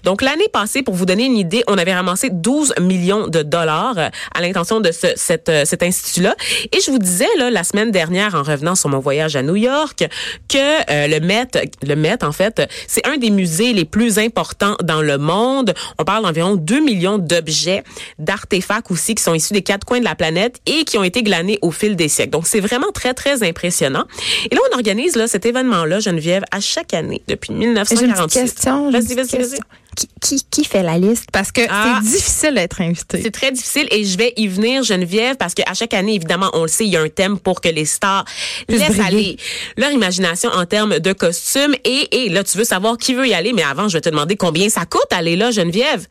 Donc, 0.04 0.22
l'année 0.22 0.48
passée, 0.52 0.81
pour 0.81 0.96
vous 0.96 1.06
donner 1.06 1.26
une 1.26 1.38
idée, 1.38 1.64
on 1.68 1.78
avait 1.78 1.94
ramassé 1.94 2.30
12 2.31 2.74
millions 2.81 3.28
de 3.28 3.42
dollars 3.42 3.98
euh, 3.98 4.10
à 4.34 4.42
l'intention 4.42 4.81
de 4.81 4.92
ce, 4.92 5.08
cette, 5.16 5.50
euh, 5.50 5.66
cet 5.66 5.84
institut-là. 5.84 6.36
Et 6.72 6.80
je 6.86 6.92
vous 6.92 7.00
disais, 7.00 7.28
là, 7.38 7.50
la 7.50 7.64
semaine 7.64 7.92
dernière, 7.92 8.36
en 8.36 8.44
revenant 8.44 8.76
sur 8.76 8.90
mon 8.90 9.00
voyage 9.00 9.36
à 9.36 9.42
New 9.42 9.56
York, 9.56 10.08
que 10.48 10.58
euh, 10.58 11.08
le 11.08 11.20
Met, 11.20 11.48
le 11.84 11.96
Met, 11.96 12.24
en 12.24 12.31
fait, 12.31 12.62
c'est 12.88 13.06
un 13.08 13.18
des 13.18 13.30
musées 13.30 13.74
les 13.74 13.86
plus 13.86 14.20
importants 14.20 14.76
dans 14.84 15.02
le 15.02 15.18
monde. 15.18 15.74
On 15.98 16.04
parle 16.04 16.24
d'environ 16.24 16.56
2 16.56 16.80
millions 16.80 17.18
d'objets, 17.18 17.84
d'artefacts 18.18 18.92
aussi 18.92 19.16
qui 19.16 19.24
sont 19.24 19.34
issus 19.34 19.54
des 19.54 19.62
quatre 19.62 19.86
coins 19.86 20.00
de 20.00 20.06
la 20.06 20.16
planète 20.16 20.60
et 20.66 20.84
qui 20.86 20.98
ont 20.98 21.04
été 21.04 21.24
glanés 21.24 21.60
au 21.62 21.72
fil 21.72 21.96
des 21.96 22.08
siècles. 22.08 22.31
Donc, 22.31 22.48
c'est 22.48 22.60
vraiment 22.60 22.92
très, 22.94 23.14
très 23.14 23.44
impressionnant. 23.44 24.06
Et 24.50 24.56
là, 24.56 24.62
on 24.72 24.76
organise 24.76 25.16
là, 25.16 25.28
cet 25.28 25.46
événement-là, 25.46 26.00
Geneviève, 26.00 26.44
à 26.52 26.60
chaque 26.60 26.94
année 26.94 27.22
depuis 27.28 27.54
J'ai 27.60 27.66
une 27.66 27.74
petite 27.74 28.02
1946. 28.02 28.54
question. 28.54 28.92
Vas-y, 29.15 29.27
vas-y, 29.38 29.41
vas-y. 29.50 29.59
Qui, 29.95 30.07
qui, 30.21 30.45
qui 30.50 30.63
fait 30.63 30.83
la 30.83 30.97
liste? 30.97 31.25
Parce 31.31 31.51
que 31.51 31.61
Ah. 31.69 32.00
c'est 32.03 32.09
difficile 32.11 32.53
d'être 32.56 32.79
invité. 32.81 33.21
C'est 33.21 33.31
très 33.31 33.51
difficile 33.51 33.88
et 33.91 34.06
je 34.06 34.17
vais 34.17 34.33
y 34.38 34.47
venir, 34.47 34.83
Geneviève, 34.83 35.35
parce 35.35 35.53
qu'à 35.53 35.73
chaque 35.73 35.94
année, 35.94 36.15
évidemment, 36.15 36.50
on 36.53 36.61
le 36.61 36.67
sait, 36.67 36.85
il 36.85 36.91
y 36.91 36.97
a 36.97 37.01
un 37.01 37.09
thème 37.09 37.38
pour 37.39 37.59
que 37.61 37.69
les 37.69 37.85
stars 37.85 38.23
laissent 38.67 38.89
briller. 38.97 39.03
aller 39.06 39.38
leur 39.77 39.91
imagination 39.91 40.50
en 40.51 40.65
termes 40.65 41.00
de 41.00 41.13
costumes. 41.13 41.75
Et, 41.83 42.25
et 42.25 42.29
là, 42.29 42.44
tu 42.44 42.57
veux 42.57 42.63
savoir 42.63 42.97
qui 42.97 43.13
veut 43.13 43.27
y 43.27 43.33
aller, 43.33 43.51
mais 43.53 43.63
avant, 43.63 43.88
je 43.89 43.97
vais 43.97 44.01
te 44.01 44.09
demander 44.09 44.35
combien 44.38 44.69
ça 44.69 44.85
coûte 44.85 45.11
aller 45.11 45.35
là, 45.35 45.51
Geneviève. 45.51 46.07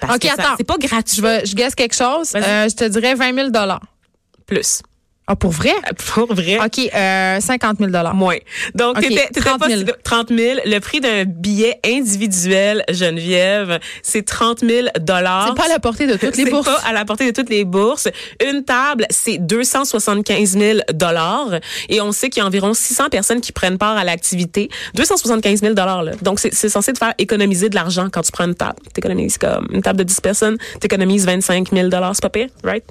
Parce 0.00 0.14
OK, 0.16 0.20
que 0.22 0.28
ça- 0.28 0.34
attends. 0.38 0.54
C'est 0.56 0.64
pas 0.64 0.78
gratuit. 0.78 1.16
Je, 1.16 1.22
vais, 1.22 1.44
je 1.44 1.54
guesse 1.54 1.74
quelque 1.74 1.94
chose. 1.94 2.32
Euh, 2.36 2.68
je 2.68 2.74
te 2.76 2.84
dirais 2.84 3.14
20 3.14 3.34
000 3.34 3.48
Plus. 4.46 4.80
Ah, 5.30 5.36
pour 5.36 5.50
vrai? 5.50 5.74
Pour 6.14 6.32
vrai. 6.32 6.58
OK, 6.58 6.90
euh, 6.94 7.38
50 7.40 7.78
000 7.78 7.90
Moins. 8.14 8.36
Donc, 8.74 8.98
t'étais, 8.98 9.26
t'étais 9.26 9.40
30 9.40 9.60
pas 9.60 9.68
000. 9.68 9.80
si- 9.80 9.86
30 10.02 10.28
000. 10.30 10.60
Le 10.64 10.78
prix 10.78 11.00
d'un 11.00 11.24
billet 11.26 11.78
individuel, 11.84 12.82
Geneviève, 12.90 13.78
c'est 14.02 14.24
30 14.24 14.60
000 14.60 14.88
dollars. 15.00 15.48
C'est 15.48 15.54
pas 15.62 15.66
à 15.66 15.72
la 15.74 15.78
portée 15.80 16.06
de 16.06 16.14
toutes 16.16 16.36
les 16.38 16.44
C'est 16.44 16.50
bourses. 16.50 16.64
pas 16.66 16.80
à 16.88 16.92
la 16.94 17.04
portée 17.04 17.26
de 17.26 17.32
toutes 17.38 17.50
les 17.50 17.64
bourses. 17.66 18.08
Une 18.42 18.64
table, 18.64 19.06
c'est 19.10 19.36
275 19.36 20.56
000 20.56 20.78
dollars. 20.94 21.50
Et 21.90 22.00
on 22.00 22.10
sait 22.12 22.30
qu'il 22.30 22.40
y 22.40 22.44
a 22.44 22.46
environ 22.46 22.72
600 22.72 23.10
personnes 23.10 23.42
qui 23.42 23.52
prennent 23.52 23.76
part 23.76 23.98
à 23.98 24.04
l'activité. 24.04 24.70
275 24.94 25.60
000 25.60 25.74
dollars, 25.74 26.04
là. 26.04 26.12
Donc, 26.22 26.40
c'est, 26.40 26.54
c'est 26.54 26.70
censé 26.70 26.94
te 26.94 26.98
faire 26.98 27.12
économiser 27.18 27.68
de 27.68 27.74
l'argent 27.74 28.08
quand 28.10 28.22
tu 28.22 28.32
prends 28.32 28.44
une 28.46 28.54
table. 28.54 28.76
T'économises 28.94 29.36
comme 29.36 29.68
une 29.72 29.82
table 29.82 29.98
de 29.98 30.04
10 30.04 30.20
personnes, 30.22 30.56
t'économises 30.80 31.26
25 31.26 31.68
000 31.72 31.88
dollars, 31.88 32.12
c'est 32.14 32.22
pas 32.22 32.30
pire, 32.30 32.48
right? 32.64 32.84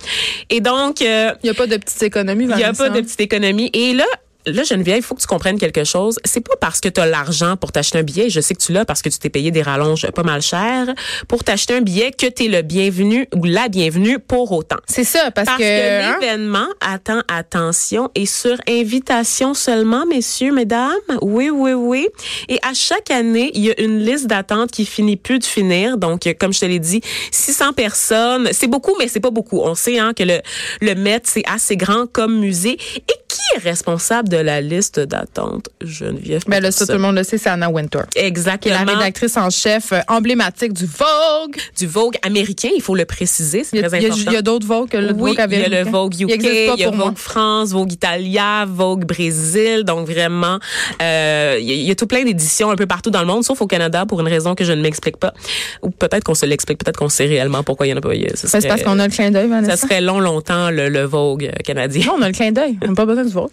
Et 0.52 0.62
donc, 0.62 1.02
euh, 1.02 1.32
Il 1.44 1.48
n'y 1.48 1.50
a 1.50 1.54
pas 1.56 1.66
de 1.68 1.78
petite 1.78 2.04
économie, 2.04 2.27
il 2.34 2.48
n'y 2.48 2.64
a 2.64 2.74
pas 2.74 2.90
de 2.90 3.02
petite 3.02 3.22
économie. 3.22 3.70
Et 3.74 3.94
là, 3.94 4.06
Là, 4.48 4.64
Geneviève, 4.64 4.98
il 4.98 5.04
faut 5.04 5.14
que 5.14 5.22
tu 5.22 5.28
comprennes 5.28 5.60
quelque 5.60 5.84
chose. 5.84 6.18
C'est 6.24 6.40
pas 6.40 6.56
parce 6.60 6.80
que 6.80 6.88
tu 6.88 7.02
as 7.02 7.06
l'argent 7.06 7.58
pour 7.58 7.74
t'acheter 7.74 8.00
un 8.00 8.04
billet, 8.04 8.30
je 8.30 8.40
sais 8.40 8.56
que 8.56 8.62
tu 8.62 8.72
l'as 8.72 8.86
parce 8.86 9.02
que 9.02 9.10
tu 9.10 9.20
t'es 9.20 9.30
payé 9.30 9.52
des 9.52 9.62
rallonges 9.62 10.10
pas 10.12 10.24
mal 10.24 10.42
chères, 10.42 10.88
pour 11.28 11.44
t'acheter 11.44 11.76
un 11.76 11.82
billet 11.82 12.12
que 12.12 12.28
tu 12.28 12.46
es 12.46 12.48
le 12.48 12.62
bienvenu 12.62 13.28
ou 13.36 13.44
la 13.44 13.68
bienvenue 13.68 14.20
pour 14.20 14.54
autant. 14.54 14.78
C'est 14.88 15.04
ça, 15.04 15.32
parce, 15.32 15.48
Parce 15.48 15.58
que, 15.58 15.64
que... 15.64 16.04
hein, 16.04 16.18
l'événement, 16.22 16.68
attend 16.80 17.22
attention, 17.28 18.10
est 18.16 18.26
sur 18.26 18.56
invitation 18.70 19.54
seulement, 19.54 20.06
messieurs, 20.06 20.54
mesdames? 20.54 20.94
Oui, 21.22 21.50
oui, 21.50 21.74
oui. 21.74 22.08
Et 22.48 22.58
à 22.68 22.74
chaque 22.74 23.12
année, 23.12 23.52
il 23.54 23.66
y 23.66 23.72
a 23.72 23.82
une 23.82 24.00
liste 24.00 24.28
d'attente 24.28 24.72
qui 24.72 24.86
finit 24.86 25.18
plus 25.18 25.40
de 25.40 25.46
finir. 25.46 25.98
Donc, 25.98 26.28
comme 26.40 26.54
je 26.54 26.62
te 26.62 26.66
l'ai 26.66 26.80
dit, 26.80 27.02
600 27.32 27.74
personnes. 27.74 28.50
C'est 28.54 28.68
beaucoup, 28.68 28.96
mais 28.98 29.10
c'est 29.10 29.20
pas 29.20 29.32
beaucoup. 29.32 29.60
On 29.60 29.76
sait 29.76 30.00
hein, 30.00 30.14
que 30.16 30.24
le, 30.24 30.40
le 30.82 30.96
Met, 30.96 31.22
c'est 31.26 31.44
assez 31.48 31.76
grand 31.76 32.08
comme 32.08 32.40
musée. 32.40 32.78
Et 32.96 33.14
qui 33.28 33.40
est 33.56 33.60
responsable 33.60 34.30
de 34.30 34.37
la 34.44 34.62
liste 34.62 35.00
d'attente, 35.00 35.70
Geneviève? 35.82 36.42
Ben 36.48 36.62
là, 36.62 36.72
ça, 36.72 36.86
tout 36.86 36.94
le 36.94 37.00
monde 37.00 37.16
le 37.16 37.24
sait, 37.24 37.38
c'est 37.38 37.50
Anna 37.50 37.70
Wintour. 37.70 38.04
Qui 38.12 38.20
est 38.20 38.26
Exactement. 38.28 38.76
la 38.86 38.94
rédactrice 38.94 39.38
en 39.38 39.50
chef 39.50 39.92
euh, 39.92 40.00
emblématique 40.08 40.74
du 40.74 40.86
Vogue. 40.86 41.56
Du 41.78 41.88
Vogue 41.88 42.16
américain, 42.24 42.70
il 42.76 42.82
faut 42.82 42.96
le 42.96 43.06
préciser, 43.06 43.64
c'est 43.64 43.78
très 43.82 43.94
important. 43.94 44.16
il 44.28 44.34
y 44.34 44.36
a 44.36 44.42
d'autres 44.42 44.66
Vogue 44.68 44.90
que 44.90 44.98
le 44.98 45.12
oui, 45.14 45.14
Vogue 45.14 45.30
il 45.32 45.36
y 45.36 45.40
a 45.40 45.44
américain. 45.44 45.84
le 45.84 45.90
Vogue 45.92 46.14
UK, 46.14 46.30
Il 46.30 46.38
pas 46.38 46.74
il 46.78 46.80
y 46.80 46.84
a 46.84 46.92
moi. 46.92 47.06
Vogue 47.06 47.18
France, 47.18 47.70
Vogue 47.72 47.92
Italia, 47.92 48.66
Vogue 48.68 49.06
Brésil. 49.06 49.84
Donc 49.86 50.08
vraiment, 50.08 50.60
euh, 51.02 51.58
il 51.60 51.68
y, 51.70 51.92
a- 51.92 51.96
tout 51.96 52.08
plein 52.08 52.24
d'éditions 52.24 52.70
un 52.72 52.76
peu 52.76 52.86
partout 52.86 53.10
dans 53.10 53.22
le 53.22 53.28
monde, 53.28 53.44
sauf 53.44 53.62
au 53.62 53.68
Canada 53.68 54.06
pour 54.06 54.22
une 54.22 54.28
raison 54.28 54.54
que 54.56 54.64
je 54.64 54.72
ne 54.74 54.82
m'explique 54.82 55.18
pas. 55.18 55.34
Ou 55.82 55.90
peut-être 55.90 56.24
qu'on 56.24 56.36
se 56.36 56.46
l'explique, 56.46 56.78
peut-être 56.78 56.98
qu'on 56.98 57.10
sait 57.10 57.26
réellement 57.26 57.64
pourquoi 57.64 57.88
il 57.88 57.90
y 57.92 57.94
en 57.94 57.98
a 57.98 58.02
pas. 58.02 58.12
A- 58.12 58.14
ce 58.14 58.18
Ben, 58.20 58.36
c'est 58.36 58.68
parce 58.68 58.82
serait- 58.82 58.84
qu'on 58.84 59.00
a 59.00 59.08
le 59.08 59.12
clin 59.14 59.32
d'œil, 59.32 59.48
Vanessa. 59.48 59.76
Ça 59.78 59.88
serait 59.88 60.02
long, 60.02 60.20
longtemps, 60.20 60.70
le, 60.70 60.90
le 60.90 61.04
Vogue 61.04 61.52
canadien. 61.64 62.06
Non, 62.08 62.16
on 62.20 62.22
a 62.22 62.28
le 62.28 62.34
clin 62.34 62.52
d'œil. 62.52 62.78
On 62.84 62.88
n'a 62.90 62.94
pas 62.96 63.06
besoin 63.06 63.24
du 63.26 63.32
Vogue. 63.32 63.50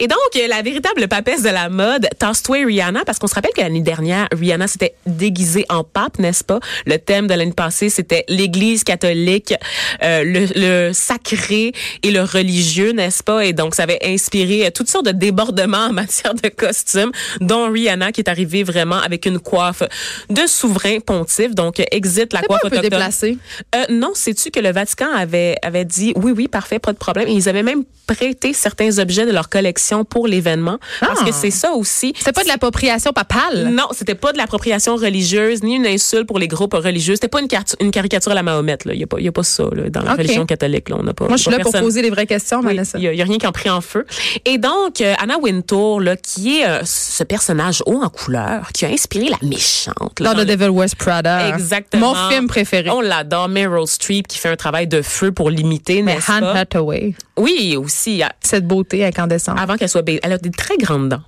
Et 0.00 0.08
donc, 0.08 0.18
la 0.48 0.60
véritable 0.62 1.06
papesse 1.08 1.42
de 1.42 1.48
la 1.48 1.68
mode, 1.68 2.08
Toss-toi 2.18 2.64
Rihanna, 2.66 3.04
parce 3.04 3.18
qu'on 3.18 3.26
se 3.28 3.34
rappelle 3.34 3.52
que 3.56 3.60
l'année 3.60 3.80
dernière, 3.80 4.26
Rihanna 4.32 4.66
s'était 4.66 4.94
déguisée 5.06 5.64
en 5.68 5.84
pape, 5.84 6.18
n'est-ce 6.18 6.42
pas? 6.44 6.58
Le 6.86 6.98
thème 6.98 7.26
de 7.26 7.34
l'année 7.34 7.52
passée, 7.52 7.88
c'était 7.88 8.24
l'Église 8.28 8.84
catholique, 8.84 9.54
euh, 10.02 10.24
le, 10.24 10.46
le 10.88 10.92
sacré 10.92 11.72
et 12.02 12.10
le 12.10 12.22
religieux, 12.22 12.92
n'est-ce 12.92 13.22
pas? 13.22 13.44
Et 13.44 13.52
donc, 13.52 13.74
ça 13.74 13.84
avait 13.84 14.00
inspiré 14.04 14.66
euh, 14.66 14.70
toutes 14.74 14.88
sortes 14.88 15.06
de 15.06 15.12
débordements 15.12 15.86
en 15.90 15.92
matière 15.92 16.34
de 16.34 16.48
costumes, 16.48 17.12
dont 17.40 17.70
Rihanna 17.70 18.12
qui 18.12 18.20
est 18.20 18.28
arrivée 18.28 18.64
vraiment 18.64 18.98
avec 19.00 19.26
une 19.26 19.38
coiffe 19.38 19.82
de 20.30 20.46
souverain 20.46 20.98
pontife, 21.00 21.54
donc 21.54 21.80
euh, 21.80 21.84
exit 21.92 22.32
la 22.32 22.40
C'est 22.40 22.46
pas 22.48 22.58
coiffe 22.58 22.64
un 22.64 22.68
peu 22.68 22.76
autochtone. 22.78 22.90
déplacé. 22.90 23.38
Euh, 23.74 23.84
non, 23.90 24.12
sais-tu 24.14 24.50
que 24.50 24.60
le 24.60 24.72
Vatican 24.72 25.12
avait 25.14 25.56
avait 25.62 25.84
dit 25.84 26.12
oui, 26.16 26.32
oui, 26.36 26.48
parfait, 26.48 26.78
pas 26.78 26.92
de 26.92 26.98
problème. 26.98 27.28
Et 27.28 27.32
ils 27.32 27.48
avaient 27.48 27.62
même 27.62 27.84
prêté 28.06 28.52
certains 28.52 28.98
objets 28.98 29.24
de 29.26 29.31
leur 29.32 29.48
collection 29.48 30.04
pour 30.04 30.26
l'événement, 30.26 30.78
parce 31.00 31.20
Ah. 31.22 31.24
que 31.24 31.32
c'est 31.32 31.50
ça 31.50 31.72
aussi. 31.72 32.12
C'est 32.18 32.32
pas 32.34 32.42
de 32.44 32.48
l'appropriation 32.48 33.12
papale? 33.12 33.68
Non, 33.72 33.88
c'était 33.92 34.14
pas 34.14 34.32
de 34.32 34.38
l'appropriation 34.38 34.96
religieuse 34.96 35.62
ni 35.62 35.74
une 35.76 35.86
insulte 35.86 36.26
pour 36.26 36.38
les 36.38 36.48
groupes 36.48 36.74
religieux. 36.74 37.14
C'était 37.14 37.28
pas 37.28 37.40
une, 37.40 37.48
une 37.80 37.90
caricature 37.90 38.32
à 38.32 38.34
la 38.34 38.42
Mahomet. 38.42 38.78
Là, 38.84 38.94
il 38.94 39.00
y 39.00 39.04
a 39.04 39.06
pas, 39.06 39.20
y 39.20 39.28
a 39.28 39.32
pas 39.32 39.42
ça 39.42 39.64
là, 39.72 39.88
dans 39.90 40.02
la 40.02 40.14
religion 40.14 40.46
catholique. 40.46 40.88
Là, 40.88 40.96
on 40.98 41.02
n'a 41.02 41.14
pas. 41.14 41.26
Moi, 41.28 41.36
je 41.36 41.42
suis 41.42 41.50
là 41.50 41.58
pour 41.60 41.72
poser 41.72 42.02
les 42.02 42.10
vraies 42.10 42.26
questions, 42.26 42.60
oui, 42.64 42.78
il 42.96 43.00
y, 43.02 43.08
a- 43.08 43.12
il 43.12 43.18
y 43.18 43.22
a 43.22 43.24
rien 43.24 43.38
qui 43.38 43.46
en 43.46 43.52
pris 43.52 43.70
en 43.70 43.80
feu. 43.80 44.06
Et 44.44 44.58
donc, 44.58 45.00
euh, 45.00 45.14
Anna 45.22 45.38
Wintour, 45.38 46.00
là, 46.00 46.16
qui 46.16 46.60
est 46.60 46.66
euh, 46.68 46.80
ce 46.84 47.24
personnage 47.24 47.82
haut 47.86 48.00
en 48.02 48.08
couleur, 48.08 48.68
qui 48.72 48.84
a 48.84 48.88
inspiré 48.88 49.28
la 49.28 49.38
méchante. 49.42 50.20
là, 50.20 50.30
Dans 50.30 50.34
dans 50.38 50.44
The 50.44 50.48
le- 50.48 50.56
Devil 50.56 50.70
Wears 50.70 50.96
Prada. 50.98 51.48
Exactement. 51.48 52.14
Mon 52.14 52.30
film 52.30 52.46
préféré. 52.46 52.90
On 52.90 53.00
l'adore. 53.00 53.48
Meryl 53.48 53.86
Streep 53.86 54.28
qui 54.28 54.38
fait 54.38 54.48
un 54.48 54.56
travail 54.56 54.86
de 54.86 55.02
feu 55.02 55.32
pour 55.32 55.50
l'imiter, 55.50 56.02
Mais 56.02 56.14
n'est-ce 56.14 56.26
pas? 56.26 56.52
Hathaway. 56.54 57.14
Oui, 57.36 57.76
aussi. 57.76 58.22
Cette 58.40 58.66
beauté 58.66 59.04
incandescente. 59.04 59.58
Avant 59.58 59.76
qu'elle 59.76 59.88
soit... 59.88 60.08
Elle 60.22 60.32
a 60.32 60.38
des 60.38 60.50
très 60.50 60.76
grandes 60.76 61.08
dents. 61.08 61.22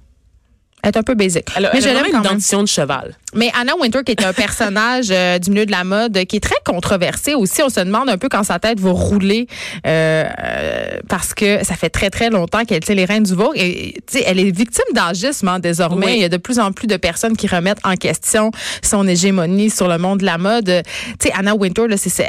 Elle 0.85 0.91
est 0.91 0.99
un 0.99 1.03
peu 1.03 1.15
basic. 1.15 1.47
Elle 1.57 1.65
a, 1.65 1.71
mais 1.73 1.83
elle 1.83 1.97
je 1.97 2.03
a 2.03 2.09
une 2.09 2.23
dentition 2.23 2.63
de 2.63 2.69
cheval. 2.69 3.17
Mais 3.35 3.51
Anna 3.59 3.73
Wintour, 3.81 4.05
qui 4.05 4.13
est 4.13 4.23
un 4.23 4.35
personnage 4.35 5.07
euh, 5.11 5.39
du 5.39 5.51
milieu 5.51 5.65
de 5.65 5.71
la 5.71 5.83
mode, 5.83 6.27
qui 6.27 6.37
est 6.37 6.41
très 6.41 6.59
controversé 6.63 7.35
aussi. 7.35 7.63
On 7.63 7.71
se 7.71 7.81
demande 7.81 8.11
un 8.11 8.19
peu 8.19 8.29
quand 8.29 8.43
sa 8.45 8.59
tête 8.59 8.79
va 8.81 8.91
rouler 8.91 9.47
euh, 9.87 10.25
euh, 10.39 10.99
parce 11.09 11.33
que 11.33 11.65
ça 11.65 11.75
fait 11.75 11.89
très, 11.89 12.11
très 12.11 12.29
longtemps 12.29 12.67
qu'elle 12.67 12.81
tient 12.81 12.95
les 12.95 13.07
rênes 13.07 13.23
du 13.23 13.35
Vogue. 13.35 13.57
Et 13.57 13.95
tu 14.07 14.19
sais, 14.19 14.25
elle 14.27 14.39
est 14.39 14.51
victime 14.51 14.85
d'agisme 14.93 15.49
hein, 15.49 15.59
désormais. 15.59 16.07
Oui. 16.07 16.13
Il 16.17 16.21
y 16.21 16.25
a 16.25 16.29
de 16.29 16.37
plus 16.37 16.59
en 16.59 16.71
plus 16.71 16.87
de 16.87 16.99
personnes 16.99 17.35
qui 17.35 17.47
remettent 17.47 17.81
en 17.85 17.97
question 17.97 18.51
son 18.83 19.09
hégémonie 19.09 19.71
sur 19.71 19.89
le 19.89 19.97
monde 19.97 20.21
de 20.21 20.27
la 20.27 20.37
mode. 20.37 20.83
Tu 21.19 21.29
sais, 21.29 21.33
Anna 21.35 21.55
Wintour, 21.55 21.89
là, 21.89 21.97
c'est, 21.97 22.29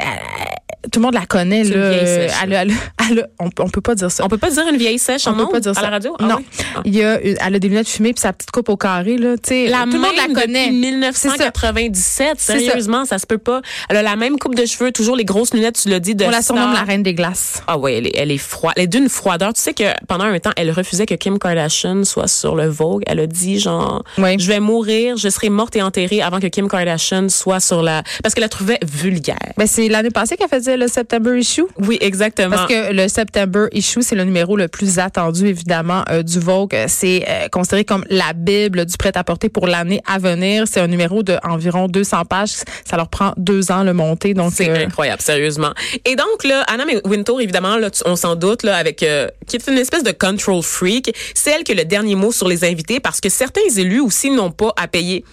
tout 0.92 1.00
le 1.00 1.04
monde 1.04 1.14
la 1.14 1.26
connaît. 1.26 1.66
Une 1.66 1.74
Là, 1.74 1.90
vieille 1.90 2.06
sèche, 2.06 2.32
elle, 2.42 2.52
elle 2.52 2.72
elle 3.10 3.26
on, 3.38 3.50
on 3.60 3.68
peut 3.68 3.80
pas 3.80 3.94
dire 3.94 4.10
ça. 4.10 4.24
On 4.24 4.28
peut 4.28 4.38
pas 4.38 4.50
dire 4.50 4.64
une 4.70 4.76
vieille 4.78 4.98
sèche 4.98 5.26
On 5.26 5.32
en 5.32 5.46
peut 5.46 5.52
pas 5.52 5.60
dire 5.60 5.72
à 5.72 5.74
ça. 5.74 5.82
la 5.82 5.90
radio? 5.90 6.14
Ah 6.18 6.24
non. 6.24 6.36
oui? 6.38 6.44
Ah. 6.76 6.80
Il 6.84 6.94
y 6.94 7.02
a, 7.04 7.20
elle 7.22 7.54
a 7.54 7.58
des 7.58 7.68
lunettes 7.68 7.88
fumées 7.88 8.12
puis 8.12 8.20
sa 8.20 8.32
petite 8.32 8.50
coupe 8.50 8.68
au 8.68 8.76
carré 8.76 9.16
là. 9.16 9.30
La 9.30 9.36
tout 9.84 9.92
le 9.92 9.98
monde 9.98 10.10
la 10.16 10.26
connaît. 10.40 10.70
depuis 10.70 11.12
C'est 11.14 11.28
ça. 11.28 11.34
1997. 11.36 12.34
C'est 12.38 12.52
ça. 12.52 12.58
Sérieusement, 12.58 13.04
ça. 13.04 13.18
se 13.18 13.26
peut 13.26 13.38
pas. 13.38 13.60
Elle 13.88 13.96
a 13.96 14.02
la 14.02 14.16
même 14.16 14.38
coupe 14.38 14.54
de 14.54 14.64
cheveux, 14.66 14.92
toujours 14.92 15.16
les 15.16 15.24
grosses 15.24 15.52
lunettes, 15.54 15.78
tu 15.82 15.88
l'as 15.88 16.00
dit, 16.00 16.14
de 16.14 16.24
On 16.24 16.30
la 16.30 16.42
surnomme 16.42 16.72
la 16.72 16.82
reine 16.82 17.02
des 17.02 17.14
glaces. 17.14 17.62
Ah 17.66 17.78
oui, 17.78 17.92
elle 17.94 18.06
est, 18.08 18.16
elle 18.16 18.30
est 18.30 18.38
froide. 18.38 18.74
Elle 18.76 18.84
est 18.84 18.88
d'une 18.88 19.08
froideur. 19.08 19.52
Tu 19.52 19.60
sais 19.60 19.74
que 19.74 19.84
pendant 20.08 20.24
un 20.24 20.38
temps, 20.38 20.50
elle 20.56 20.70
refusait 20.70 21.06
que 21.06 21.14
Kim 21.14 21.38
Kardashian 21.38 22.04
soit 22.04 22.28
sur 22.28 22.54
le 22.56 22.66
Vogue. 22.68 23.02
Elle 23.06 23.20
a 23.20 23.26
dit 23.26 23.58
genre, 23.58 24.04
Oui. 24.18 24.36
je 24.38 24.48
vais 24.48 24.60
mourir, 24.60 25.16
je 25.16 25.28
serai 25.28 25.48
morte 25.48 25.76
et 25.76 25.82
enterrée 25.82 26.22
avant 26.22 26.40
que 26.40 26.46
Kim 26.46 26.68
Kardashian 26.68 27.28
soit 27.28 27.60
sur 27.60 27.82
la, 27.82 28.02
parce 28.22 28.34
qu'elle 28.34 28.42
la 28.42 28.48
trouvait 28.48 28.78
vulgaire. 28.84 29.36
Ben, 29.56 29.66
c'est 29.66 29.88
l'année 29.88 30.10
passée 30.10 30.36
qu'elle 30.36 30.48
faisait 30.48 30.75
le 30.76 30.88
September 30.88 31.38
issue? 31.38 31.64
Oui, 31.78 31.98
exactement. 32.00 32.56
Parce 32.56 32.68
que 32.68 32.92
le 32.92 33.08
September 33.08 33.66
issue, 33.72 34.02
c'est 34.02 34.14
le 34.14 34.24
numéro 34.24 34.56
le 34.56 34.68
plus 34.68 34.98
attendu, 34.98 35.46
évidemment, 35.46 36.04
euh, 36.10 36.22
du 36.22 36.38
Vogue. 36.38 36.76
C'est 36.88 37.24
euh, 37.28 37.48
considéré 37.48 37.84
comme 37.84 38.04
la 38.10 38.32
Bible 38.34 38.84
du 38.84 38.96
prêt-à-porter 38.96 39.48
pour 39.48 39.66
l'année 39.66 40.00
à 40.06 40.18
venir. 40.18 40.64
C'est 40.66 40.80
un 40.80 40.86
numéro 40.86 41.22
de 41.22 41.36
environ 41.42 41.88
200 41.88 42.24
pages. 42.24 42.50
Ça 42.84 42.96
leur 42.96 43.08
prend 43.08 43.32
deux 43.36 43.70
ans 43.70 43.82
le 43.82 43.92
monter. 43.92 44.34
Donc, 44.34 44.52
C'est 44.54 44.68
euh, 44.68 44.84
incroyable, 44.86 45.22
sérieusement. 45.22 45.72
Et 46.04 46.16
donc 46.16 46.44
là, 46.44 46.62
Anna 46.68 46.84
Wintour, 47.04 47.40
évidemment, 47.40 47.76
là, 47.76 47.90
on 48.04 48.16
s'en 48.16 48.36
doute, 48.36 48.62
là, 48.62 48.76
avec 48.76 49.02
euh, 49.02 49.28
qui 49.46 49.56
est 49.56 49.66
une 49.66 49.78
espèce 49.78 50.02
de 50.02 50.12
control 50.12 50.62
freak, 50.62 51.14
c'est 51.34 51.50
elle 51.50 51.64
qui 51.64 51.72
a 51.72 51.74
le 51.74 51.84
dernier 51.84 52.14
mot 52.14 52.32
sur 52.32 52.48
les 52.48 52.64
invités 52.64 53.00
parce 53.00 53.20
que 53.20 53.28
certains 53.28 53.68
élus 53.76 54.00
aussi 54.00 54.30
n'ont 54.30 54.50
pas 54.50 54.72
à 54.76 54.88
payer 54.88 55.24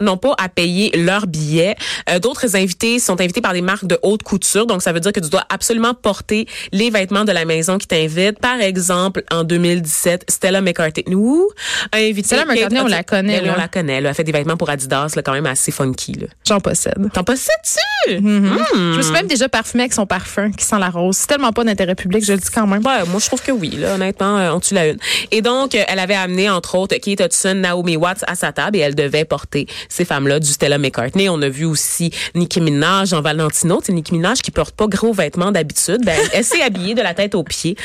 n'ont 0.00 0.16
pas 0.16 0.34
à 0.38 0.48
payer 0.48 0.90
leur 0.96 1.26
billet. 1.26 1.76
Euh, 2.10 2.18
D'autres 2.18 2.56
invités 2.56 2.98
sont 2.98 3.20
invités 3.20 3.40
par 3.40 3.52
des 3.52 3.60
marques 3.62 3.86
de 3.86 3.98
haute 4.02 4.22
couture, 4.22 4.66
donc 4.66 4.82
ça 4.82 4.92
veut 4.92 5.00
dire 5.00 5.12
que 5.12 5.20
tu 5.20 5.28
dois 5.30 5.44
absolument 5.48 5.94
porter 5.94 6.46
les 6.72 6.90
vêtements 6.90 7.24
de 7.24 7.32
la 7.32 7.44
maison 7.44 7.78
qui 7.78 7.86
t'invite. 7.86 8.38
Par 8.40 8.60
exemple, 8.60 9.22
en 9.32 9.44
2017, 9.44 10.24
Stella 10.28 10.60
McCartney 10.60 11.04
nous 11.08 11.48
a 11.92 11.98
invité. 11.98 12.28
Stella 12.28 12.44
McCartney, 12.44 12.80
on 12.80 12.86
la 12.86 13.02
connaît, 13.04 13.36
Ben 13.36 13.42
oui, 13.42 13.46
là. 13.48 13.54
on 13.56 13.60
la 13.60 13.68
connaît. 13.68 13.94
Elle 13.94 14.06
a 14.06 14.14
fait 14.14 14.24
des 14.24 14.32
vêtements 14.32 14.56
pour 14.56 14.70
Adidas, 14.70 15.12
là, 15.16 15.22
quand 15.22 15.32
même 15.32 15.46
assez 15.46 15.70
funky. 15.72 16.12
Là. 16.14 16.26
j'en 16.46 16.60
possède. 16.60 16.94
T'en 17.12 17.24
possèdes-tu? 17.24 18.20
Mhm. 18.20 18.58
Je 18.72 18.78
me 18.78 18.96
Hmm. 18.98 19.02
suis 19.02 19.12
même 19.12 19.26
déjà 19.26 19.48
parfumée 19.48 19.84
avec 19.84 19.92
son 19.92 20.06
parfum 20.06 20.50
qui 20.52 20.64
sent 20.64 20.78
la 20.78 20.90
rose. 20.90 21.16
C'est 21.16 21.26
tellement 21.26 21.52
pas 21.52 21.64
d'intérêt 21.64 21.94
public, 21.94 22.24
je 22.24 22.32
le 22.32 22.38
dis 22.38 22.50
quand 22.52 22.66
même. 22.66 22.84
Ouais, 22.84 23.04
moi 23.08 23.20
je 23.20 23.26
trouve 23.26 23.42
que 23.42 23.52
oui, 23.52 23.70
là, 23.70 23.94
honnêtement, 23.94 24.38
euh, 24.38 24.50
on 24.52 24.60
tue 24.60 24.74
la 24.74 24.88
une. 24.88 24.98
Et 25.30 25.42
donc, 25.42 25.74
euh, 25.74 25.82
elle 25.88 25.98
avait 25.98 26.14
amené 26.14 26.48
entre 26.50 26.76
autres 26.76 26.96
Kate 26.96 27.20
Hudson, 27.20 27.54
Naomi 27.54 27.96
Watts 27.96 28.24
à 28.26 28.34
sa 28.34 28.52
table 28.52 28.76
et 28.76 28.80
elle 28.80 28.94
devait 28.94 29.24
porter 29.24 29.66
ces 29.88 30.04
femmes-là 30.04 30.40
du 30.40 30.48
Stella 30.48 30.78
McCartney. 30.78 31.28
On 31.28 31.40
a 31.42 31.48
vu 31.48 31.64
aussi 31.64 32.10
Nicki 32.34 32.60
Minaj 32.60 33.12
en 33.12 33.20
Valentino, 33.20 33.80
c'est 33.82 33.92
Nicki 33.92 34.14
Minaj 34.14 34.40
qui 34.40 34.50
porte 34.50 34.74
pas 34.74 34.86
gros 34.86 35.12
vêtements 35.12 35.52
d'habitude. 35.52 36.04
Ben, 36.04 36.18
elle, 36.32 36.44
s'est 36.44 36.62
habillée 36.62 36.94
de 36.94 37.02
la 37.02 37.14
tête 37.14 37.34
aux 37.34 37.44
pieds 37.44 37.76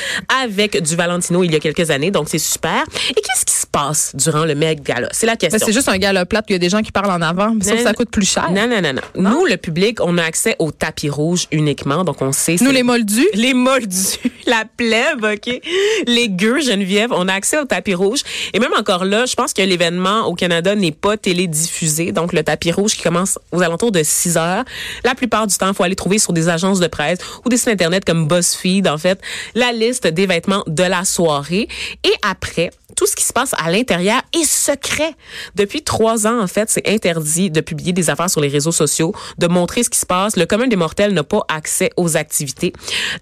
avec 0.44 0.82
du 0.82 0.96
Valentino 0.96 1.44
il 1.44 1.52
y 1.52 1.56
a 1.56 1.60
quelques 1.60 1.90
années, 1.92 2.12
donc 2.12 2.28
c'est 2.30 2.40
super. 2.40 2.84
Et 3.10 3.14
qu'est-ce 3.14 3.46
qui 3.46 3.54
se 3.54 3.68
passe 3.68 4.16
durant 4.16 4.46
le 4.46 4.56
mega 4.56 4.82
gala? 4.96 5.10
C'est 5.12 5.26
la 5.26 5.36
question. 5.36 5.60
Ben, 5.60 5.66
c'est 5.66 5.74
juste 5.74 5.90
un 5.90 5.98
gala 5.98 6.26
plate, 6.26 6.46
il 6.50 6.54
y 6.54 6.56
a 6.56 6.60
des 6.60 6.70
gens 6.70 6.82
qui 6.82 6.92
parlent 6.92 7.12
en 7.12 7.22
avant, 7.22 7.54
mais 7.54 7.76
Non, 7.76 7.84
ça 7.84 7.94
coûte 7.94 8.10
plus 8.10 8.30
cher. 8.30 8.52
Non, 8.52 8.68
non, 8.68 8.82
non, 8.82 8.94
non. 8.94 9.30
Nous, 9.32 9.46
le 9.46 9.58
public, 9.58 10.00
on 10.02 10.18
a 10.18 10.24
accès 10.24 10.56
au 10.60 10.72
tapis 10.72 11.10
rouge 11.10 11.48
uniquement, 11.52 12.04
donc 12.04 12.22
on 12.22 12.32
sait. 12.32 12.58
Nous, 12.62 12.72
les 12.72 12.84
moldus, 12.84 13.28
les 13.34 13.54
moldus, 13.54 14.18
la 14.46 14.66
plèbe, 14.66 15.24
OK? 15.24 15.62
Les 16.08 16.30
gueux, 16.30 16.62
Geneviève, 16.62 17.12
on 17.14 17.28
a 17.28 17.34
accès 17.34 17.60
au 17.60 17.66
tapis 17.66 17.94
rouge. 17.94 18.22
Et 18.54 18.60
même 18.60 18.74
encore 18.78 19.06
là, 19.06 19.26
je 19.26 19.36
pense 19.36 19.54
que 19.54 19.62
l'événement 19.62 20.28
au 20.28 20.36
Canada 20.36 20.76
n'est 20.76 20.92
pas 20.92 21.18
télédiffusé. 21.18 21.91
Donc, 22.14 22.34
le 22.34 22.44
tapis 22.44 22.72
rouge 22.72 22.96
qui 22.96 23.04
commence 23.04 23.38
aux 23.52 23.62
alentours 23.62 23.92
de 23.92 24.04
6 24.04 24.38
heures. 24.38 24.64
La 25.04 25.16
plupart 25.16 25.48
du 25.48 25.56
temps, 25.56 25.70
il 25.70 25.74
faut 25.74 25.84
aller 25.84 25.96
trouver 25.96 26.20
sur 26.20 26.34
des 26.34 26.50
agences 26.50 26.80
de 26.80 26.88
presse 26.88 27.20
ou 27.46 27.50
des 27.50 27.58
sites 27.58 27.70
Internet 27.70 28.06
comme 28.06 28.28
BuzzFeed, 28.28 28.88
en 28.88 28.98
fait, 28.98 29.20
la 29.56 29.72
liste 29.72 30.08
des 30.08 30.26
vêtements 30.26 30.64
de 30.68 30.84
la 30.84 31.06
soirée. 31.06 31.68
Et 32.04 32.14
après, 32.22 32.72
tout 32.96 33.06
ce 33.06 33.16
qui 33.16 33.24
se 33.24 33.34
passe 33.34 33.54
à 33.58 33.72
l'intérieur 33.72 34.22
est 34.34 34.46
secret. 34.46 35.16
Depuis 35.56 35.82
trois 35.82 36.28
ans, 36.28 36.40
en 36.42 36.48
fait, 36.48 36.70
c'est 36.70 36.88
interdit 36.88 37.50
de 37.50 37.62
publier 37.62 37.94
des 37.94 38.10
affaires 38.10 38.30
sur 38.30 38.42
les 38.42 38.48
réseaux 38.48 38.72
sociaux, 38.72 39.14
de 39.38 39.48
montrer 39.48 39.84
ce 39.84 39.90
qui 39.90 40.00
se 40.00 40.06
passe. 40.06 40.38
Le 40.38 40.46
commun 40.46 40.68
des 40.68 40.76
mortels 40.76 41.14
n'a 41.14 41.24
pas 41.24 41.44
accès 41.48 41.90
aux 41.98 42.18
activités. 42.18 42.74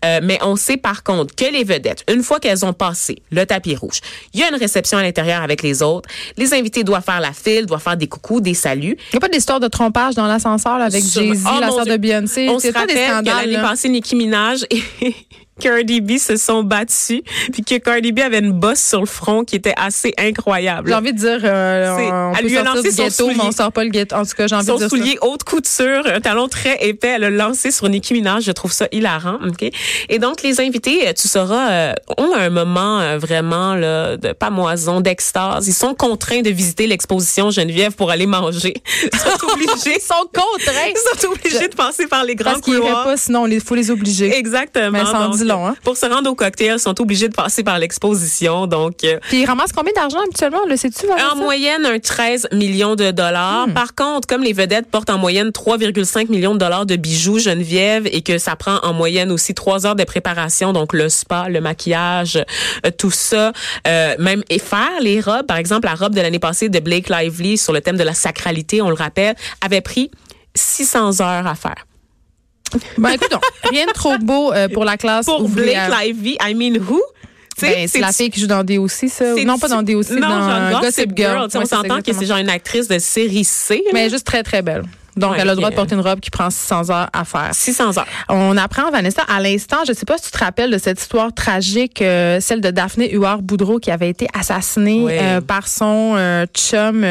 Euh, 0.03 0.19
mais 0.23 0.39
on 0.41 0.55
sait 0.55 0.77
par 0.77 1.03
contre 1.03 1.35
que 1.35 1.45
les 1.45 1.63
vedettes, 1.63 2.03
une 2.11 2.23
fois 2.23 2.39
qu'elles 2.39 2.65
ont 2.65 2.73
passé 2.73 3.21
le 3.31 3.45
tapis 3.45 3.75
rouge, 3.75 3.99
il 4.33 4.39
y 4.39 4.43
a 4.43 4.49
une 4.49 4.55
réception 4.55 4.97
à 4.97 5.03
l'intérieur 5.03 5.41
avec 5.41 5.61
les 5.61 5.81
autres. 5.81 6.09
Les 6.37 6.53
invités 6.53 6.83
doivent 6.83 7.03
faire 7.03 7.21
la 7.21 7.33
file, 7.33 7.65
doivent 7.65 7.81
faire 7.81 7.97
des 7.97 8.07
coucous, 8.07 8.41
des 8.41 8.53
saluts. 8.59 8.95
il 8.97 9.13
n'y 9.13 9.17
a 9.17 9.19
pas 9.19 9.29
d'histoire 9.29 9.59
de 9.59 9.67
trompage 9.67 10.15
dans 10.15 10.27
l'ascenseur 10.27 10.73
avec. 10.73 11.03
Jay-Z, 11.03 11.43
Oh, 11.47 11.59
la 11.59 11.69
sœur 11.71 11.85
de 11.85 11.97
Beyoncé. 11.97 12.47
On 12.49 12.59
C'est 12.59 12.67
se 12.69 12.73
pas 12.73 12.85
des 12.85 12.93
rappelle 12.93 13.07
que 13.07 13.13
scandales. 13.29 13.49
l'année 13.51 13.61
passée, 13.67 13.89
Nicki 13.89 14.15
Minaj 14.15 14.65
et 14.69 14.83
Cardi 15.59 16.01
B 16.01 16.17
se 16.17 16.35
sont 16.37 16.63
battus, 16.63 17.21
puis 17.51 17.63
que 17.63 17.75
Cardi 17.77 18.11
B 18.11 18.19
avait 18.19 18.39
une 18.39 18.51
bosse 18.51 18.79
sur 18.81 18.99
le 19.01 19.05
front 19.05 19.43
qui 19.43 19.55
était 19.55 19.73
assez 19.77 20.13
incroyable. 20.17 20.89
J'ai 20.89 20.95
envie 20.95 21.13
de 21.13 21.17
dire, 21.19 21.39
euh, 21.43 21.95
C'est- 21.97 22.11
on 22.11 22.31
elle 22.33 22.41
peut 22.43 22.47
lui 22.49 22.57
a 22.57 22.63
lancé 22.63 22.91
son 22.91 23.03
ghetto, 23.03 23.27
mais 23.27 23.43
on 23.43 23.51
sort 23.51 23.71
pas 23.71 23.83
le 23.83 23.89
ghetto. 23.89 24.15
En 24.15 24.23
tout 24.25 24.35
cas, 24.35 24.47
j'ai 24.47 24.55
envie 24.55 24.65
de 24.65 24.71
Son 24.71 24.77
dire 24.77 24.89
soulier 24.89 25.17
haute 25.21 25.43
couture, 25.43 26.03
un 26.13 26.21
talon 26.21 26.47
très 26.47 26.77
épais, 26.87 27.09
elle 27.15 27.21
l'a 27.21 27.29
lancé 27.29 27.71
sur 27.71 27.87
Nicki 27.89 28.13
Minaj. 28.13 28.43
Je 28.43 28.51
trouve 28.51 28.71
ça 28.71 28.87
hilarant. 28.91 29.37
ok? 29.47 29.69
Et 30.09 30.19
donc, 30.19 30.41
les 30.43 30.59
invités, 30.61 31.07
euh, 31.07 31.13
tu 31.13 31.27
sauras, 31.27 31.69
euh, 31.71 31.93
ont 32.17 32.33
un 32.35 32.49
moment 32.49 32.99
euh, 32.99 33.17
vraiment 33.17 33.75
là, 33.75 34.17
de 34.17 34.31
pamoison, 34.33 35.01
d'extase. 35.01 35.67
Ils 35.67 35.73
sont 35.73 35.93
contraints 35.93 36.41
de 36.41 36.49
visiter 36.49 36.87
l'exposition 36.87 37.49
Geneviève 37.51 37.93
pour 37.93 38.11
aller 38.11 38.25
manger. 38.25 38.73
Ils 39.03 39.19
sont 39.19 39.45
obligés. 39.53 39.95
Ils 39.97 40.01
sont 40.01 40.25
contraints. 40.33 40.89
Ils 40.89 41.19
sont 41.19 41.27
obligés 41.27 41.67
de 41.67 41.75
passer 41.75 42.07
par 42.07 42.23
les 42.23 42.35
grands 42.35 42.51
Parce 42.51 42.61
qu'ils 42.61 42.73
iraient 42.75 42.83
couloirs. 42.83 43.03
pas, 43.05 43.17
sinon 43.17 43.47
il 43.47 43.61
faut 43.61 43.75
les 43.75 43.91
obliger. 43.91 44.35
Exactement. 44.37 44.91
Mais 44.91 44.99
Donc, 45.03 45.13
long. 45.49 45.67
Hein? 45.67 45.75
Pour 45.83 45.97
se 45.97 46.05
rendre 46.05 46.29
au 46.29 46.35
cocktail, 46.35 46.75
ils 46.75 46.79
sont 46.79 46.99
obligés 47.01 47.27
de 47.27 47.35
passer 47.35 47.63
par 47.63 47.77
l'exposition. 47.79 48.67
Donc, 48.67 49.03
euh, 49.03 49.19
Puis 49.27 49.41
ils 49.41 49.45
ramassent 49.45 49.73
combien 49.73 49.93
d'argent 49.93 50.19
habituellement? 50.23 50.61
Le 50.67 50.77
sais-tu? 50.77 51.07
en 51.09 51.35
moyenne, 51.35 51.85
un 51.85 51.99
13 51.99 52.47
millions 52.53 52.95
de 52.95 53.11
dollars. 53.11 53.67
Hmm. 53.67 53.73
Par 53.73 53.95
contre, 53.95 54.27
comme 54.27 54.43
les 54.43 54.53
vedettes 54.53 54.89
portent 54.89 55.09
en 55.09 55.17
moyenne 55.17 55.49
3,5 55.49 56.29
millions 56.29 56.53
de 56.53 56.59
dollars 56.59 56.85
de 56.85 56.95
bijoux 56.95 57.39
Geneviève 57.39 58.07
et 58.11 58.21
que 58.21 58.37
ça 58.37 58.55
prend 58.55 58.79
en 58.83 58.93
moyenne 58.93 59.31
aussi 59.31 59.53
trois 59.53 59.85
heures 59.85 59.95
de 59.95 60.03
préparation, 60.03 60.73
donc 60.73 60.93
le 60.93 61.09
spa, 61.09 61.49
le 61.49 61.61
maquillage, 61.61 62.37
euh, 62.85 62.91
tout 62.97 63.11
ça, 63.11 63.51
euh, 63.87 64.15
même 64.19 64.43
et 64.49 64.59
faire 64.59 64.99
les 65.01 65.19
robes. 65.19 65.45
Par 65.45 65.57
exemple, 65.57 65.85
la 65.85 65.95
robe 65.95 66.15
de 66.15 66.21
l'année 66.21 66.39
passée 66.39 66.69
de 66.69 66.79
Blake 66.79 67.09
Lively 67.09 67.57
sur 67.57 67.73
le 67.73 67.81
thème 67.81 67.97
de 67.97 68.03
la 68.03 68.13
sacralité, 68.13 68.81
on 68.81 68.89
le 68.89 68.95
rappelle, 68.95 69.35
avait 69.61 69.81
pris 69.81 70.11
600 70.55 71.21
heures 71.21 71.47
à 71.47 71.55
faire. 71.55 71.85
Ben 72.97 73.11
écoute, 73.11 73.31
donc, 73.31 73.41
rien 73.69 73.85
de 73.85 73.91
trop 73.91 74.17
beau 74.17 74.53
euh, 74.53 74.67
pour 74.67 74.85
la 74.85 74.97
classe 74.97 75.25
Pour 75.25 75.41
ouvrière. 75.41 75.89
Blake 75.89 76.07
Lively, 76.07 76.37
I 76.41 76.53
mean 76.53 76.79
who? 76.79 77.01
Ben, 77.61 77.87
c'est 77.87 77.99
la 77.99 78.11
fille 78.11 78.29
qui 78.29 78.39
joue 78.39 78.47
dans 78.47 78.63
DOC, 78.63 79.09
ça. 79.09 79.33
Non, 79.45 79.57
pas 79.59 79.67
dans 79.67 79.83
DOC, 79.83 80.11
non, 80.11 80.19
dans 80.19 80.79
Gossip 80.81 81.11
Girl. 81.15 81.39
Ouais, 81.39 81.55
on 81.55 81.65
s'entend 81.65 82.01
que 82.01 82.13
c'est 82.13 82.25
genre 82.25 82.37
une 82.37 82.49
actrice 82.49 82.87
de 82.87 82.99
série 82.99 83.43
C. 83.43 83.83
Mais 83.93 84.09
juste 84.09 84.25
très, 84.25 84.43
très 84.43 84.61
belle. 84.61 84.83
Donc, 85.19 85.31
Ouais, 85.31 85.37
elle 85.41 85.49
a 85.49 85.51
le 85.53 85.57
droit 85.57 85.69
de 85.69 85.75
porter 85.75 85.95
une 85.95 86.01
robe 86.01 86.19
qui 86.19 86.29
prend 86.31 86.49
600 86.49 86.89
heures 86.89 87.09
à 87.13 87.25
faire. 87.25 87.49
600 87.51 87.97
heures. 87.97 88.07
On 88.29 88.57
apprend, 88.57 88.89
Vanessa, 88.91 89.21
à 89.27 89.39
l'instant, 89.39 89.77
je 89.87 89.93
sais 89.93 90.05
pas 90.05 90.17
si 90.17 90.25
tu 90.25 90.31
te 90.31 90.37
rappelles 90.43 90.71
de 90.71 90.77
cette 90.77 90.99
histoire 90.99 91.33
tragique, 91.33 92.01
euh, 92.01 92.39
celle 92.39 92.61
de 92.61 92.71
Daphné 92.71 93.11
Huard-Boudreau 93.13 93.79
qui 93.79 93.91
avait 93.91 94.09
été 94.09 94.27
assassinée 94.37 95.01
Oui. 95.03 95.11
euh, 95.15 95.41
par 95.41 95.67
son 95.67 96.15
euh, 96.17 96.45
chum 96.55 97.03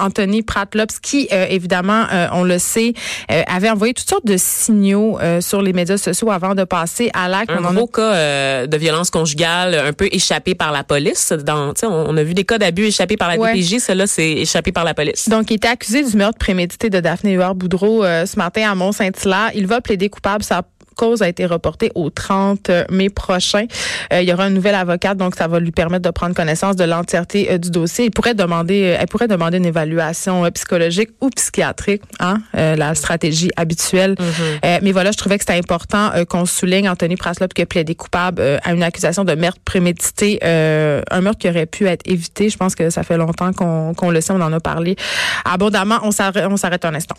Anthony 0.00 0.42
Pratlops 0.42 0.98
qui, 1.02 1.28
évidemment, 1.30 2.06
on 2.32 2.44
le 2.44 2.58
sait, 2.58 2.94
avait 3.28 3.70
envoyé 3.70 3.94
toutes 3.94 4.08
sortes 4.08 4.26
de 4.26 4.36
signaux 4.36 5.18
sur 5.40 5.62
les 5.62 5.72
médias 5.72 5.96
sociaux 5.96 6.30
avant 6.30 6.54
de 6.54 6.64
passer 6.64 7.10
à 7.14 7.28
l'acte. 7.28 7.50
Un 7.50 7.62
On 7.62 7.66
en 7.66 7.70
a 7.70 7.74
gros 7.74 7.86
cas 7.86 8.66
de 8.66 8.76
violence 8.76 9.10
conjugale 9.10 9.74
un 9.74 9.92
peu 9.92 10.08
échappé 10.12 10.54
par 10.54 10.72
la 10.72 10.84
police. 10.84 11.32
Dans, 11.32 11.72
on, 11.82 12.16
a 12.16 12.22
vu 12.22 12.34
des 12.34 12.44
cas 12.44 12.58
d'abus 12.58 12.84
échappés 12.84 13.16
par 13.16 13.28
la 13.28 13.36
Ouais. 13.40 13.54
DPJ. 13.54 13.78
Celle-là, 13.78 14.06
c'est 14.06 14.30
échappé 14.32 14.70
par 14.72 14.84
la 14.84 14.92
police. 14.94 15.28
Donc, 15.28 15.50
il 15.50 15.54
était 15.54 15.68
accusé 15.68 16.02
du 16.04 16.16
meurtre 16.16 16.38
prémédité 16.38 16.90
de 16.90 17.00
Daphné 17.00 17.38
Huard-Boudreau 17.40 18.04
euh, 18.04 18.26
ce 18.26 18.36
matin 18.36 18.70
à 18.70 18.74
Mont-Saint-Hilaire. 18.74 19.50
Il 19.54 19.66
va 19.66 19.80
plaider 19.80 20.08
coupable. 20.08 20.44
Sa 20.44 20.62
cause 20.96 21.22
a 21.22 21.28
été 21.28 21.46
reportée 21.46 21.90
au 21.94 22.10
30 22.10 22.70
mai 22.90 23.08
prochain. 23.08 23.66
Euh, 24.12 24.22
il 24.22 24.28
y 24.28 24.32
aura 24.32 24.44
un 24.44 24.50
nouvel 24.50 24.74
avocat, 24.74 25.14
donc 25.14 25.34
ça 25.34 25.48
va 25.48 25.60
lui 25.60 25.70
permettre 25.70 26.04
de 26.04 26.10
prendre 26.10 26.34
connaissance 26.34 26.76
de 26.76 26.84
l'entièreté 26.84 27.50
euh, 27.50 27.58
du 27.58 27.70
dossier. 27.70 28.06
Il 28.06 28.10
pourrait 28.10 28.34
demander, 28.34 28.84
euh, 28.84 28.96
elle 29.00 29.06
pourrait 29.06 29.28
demander 29.28 29.58
une 29.58 29.66
évaluation 29.66 30.44
euh, 30.44 30.50
psychologique 30.50 31.10
ou 31.20 31.30
psychiatrique, 31.30 32.02
hein, 32.18 32.38
euh, 32.56 32.76
la 32.76 32.94
stratégie 32.94 33.50
habituelle. 33.56 34.16
Euh, 34.64 34.78
mais 34.82 34.92
voilà, 34.92 35.10
je 35.12 35.16
trouvais 35.16 35.38
que 35.38 35.44
c'était 35.44 35.58
important 35.58 36.10
euh, 36.14 36.24
qu'on 36.24 36.46
souligne 36.46 36.88
Anthony 36.88 37.16
Praslop 37.16 37.48
qui 37.48 37.62
a 37.62 37.66
plaidé 37.66 37.94
coupable 37.94 38.40
euh, 38.40 38.58
à 38.64 38.72
une 38.72 38.82
accusation 38.82 39.24
de 39.24 39.34
meurtre 39.34 39.60
prémédité, 39.64 40.38
euh, 40.44 41.02
un 41.10 41.20
meurtre 41.20 41.38
qui 41.38 41.48
aurait 41.48 41.66
pu 41.66 41.86
être 41.86 42.02
évité. 42.06 42.48
Je 42.48 42.56
pense 42.56 42.74
que 42.74 42.90
ça 42.90 43.02
fait 43.02 43.16
longtemps 43.16 43.52
qu'on 43.52 43.94
qu'on 43.94 44.10
le 44.10 44.20
sait, 44.20 44.32
on 44.32 44.40
en 44.40 44.52
a 44.52 44.60
parlé 44.60 44.96
abondamment. 45.44 45.98
On 46.02 46.10
s'arrête 46.10 46.46
on 46.48 46.56
s'arrête 46.56 46.84
un 46.84 46.94
instant. 46.94 47.16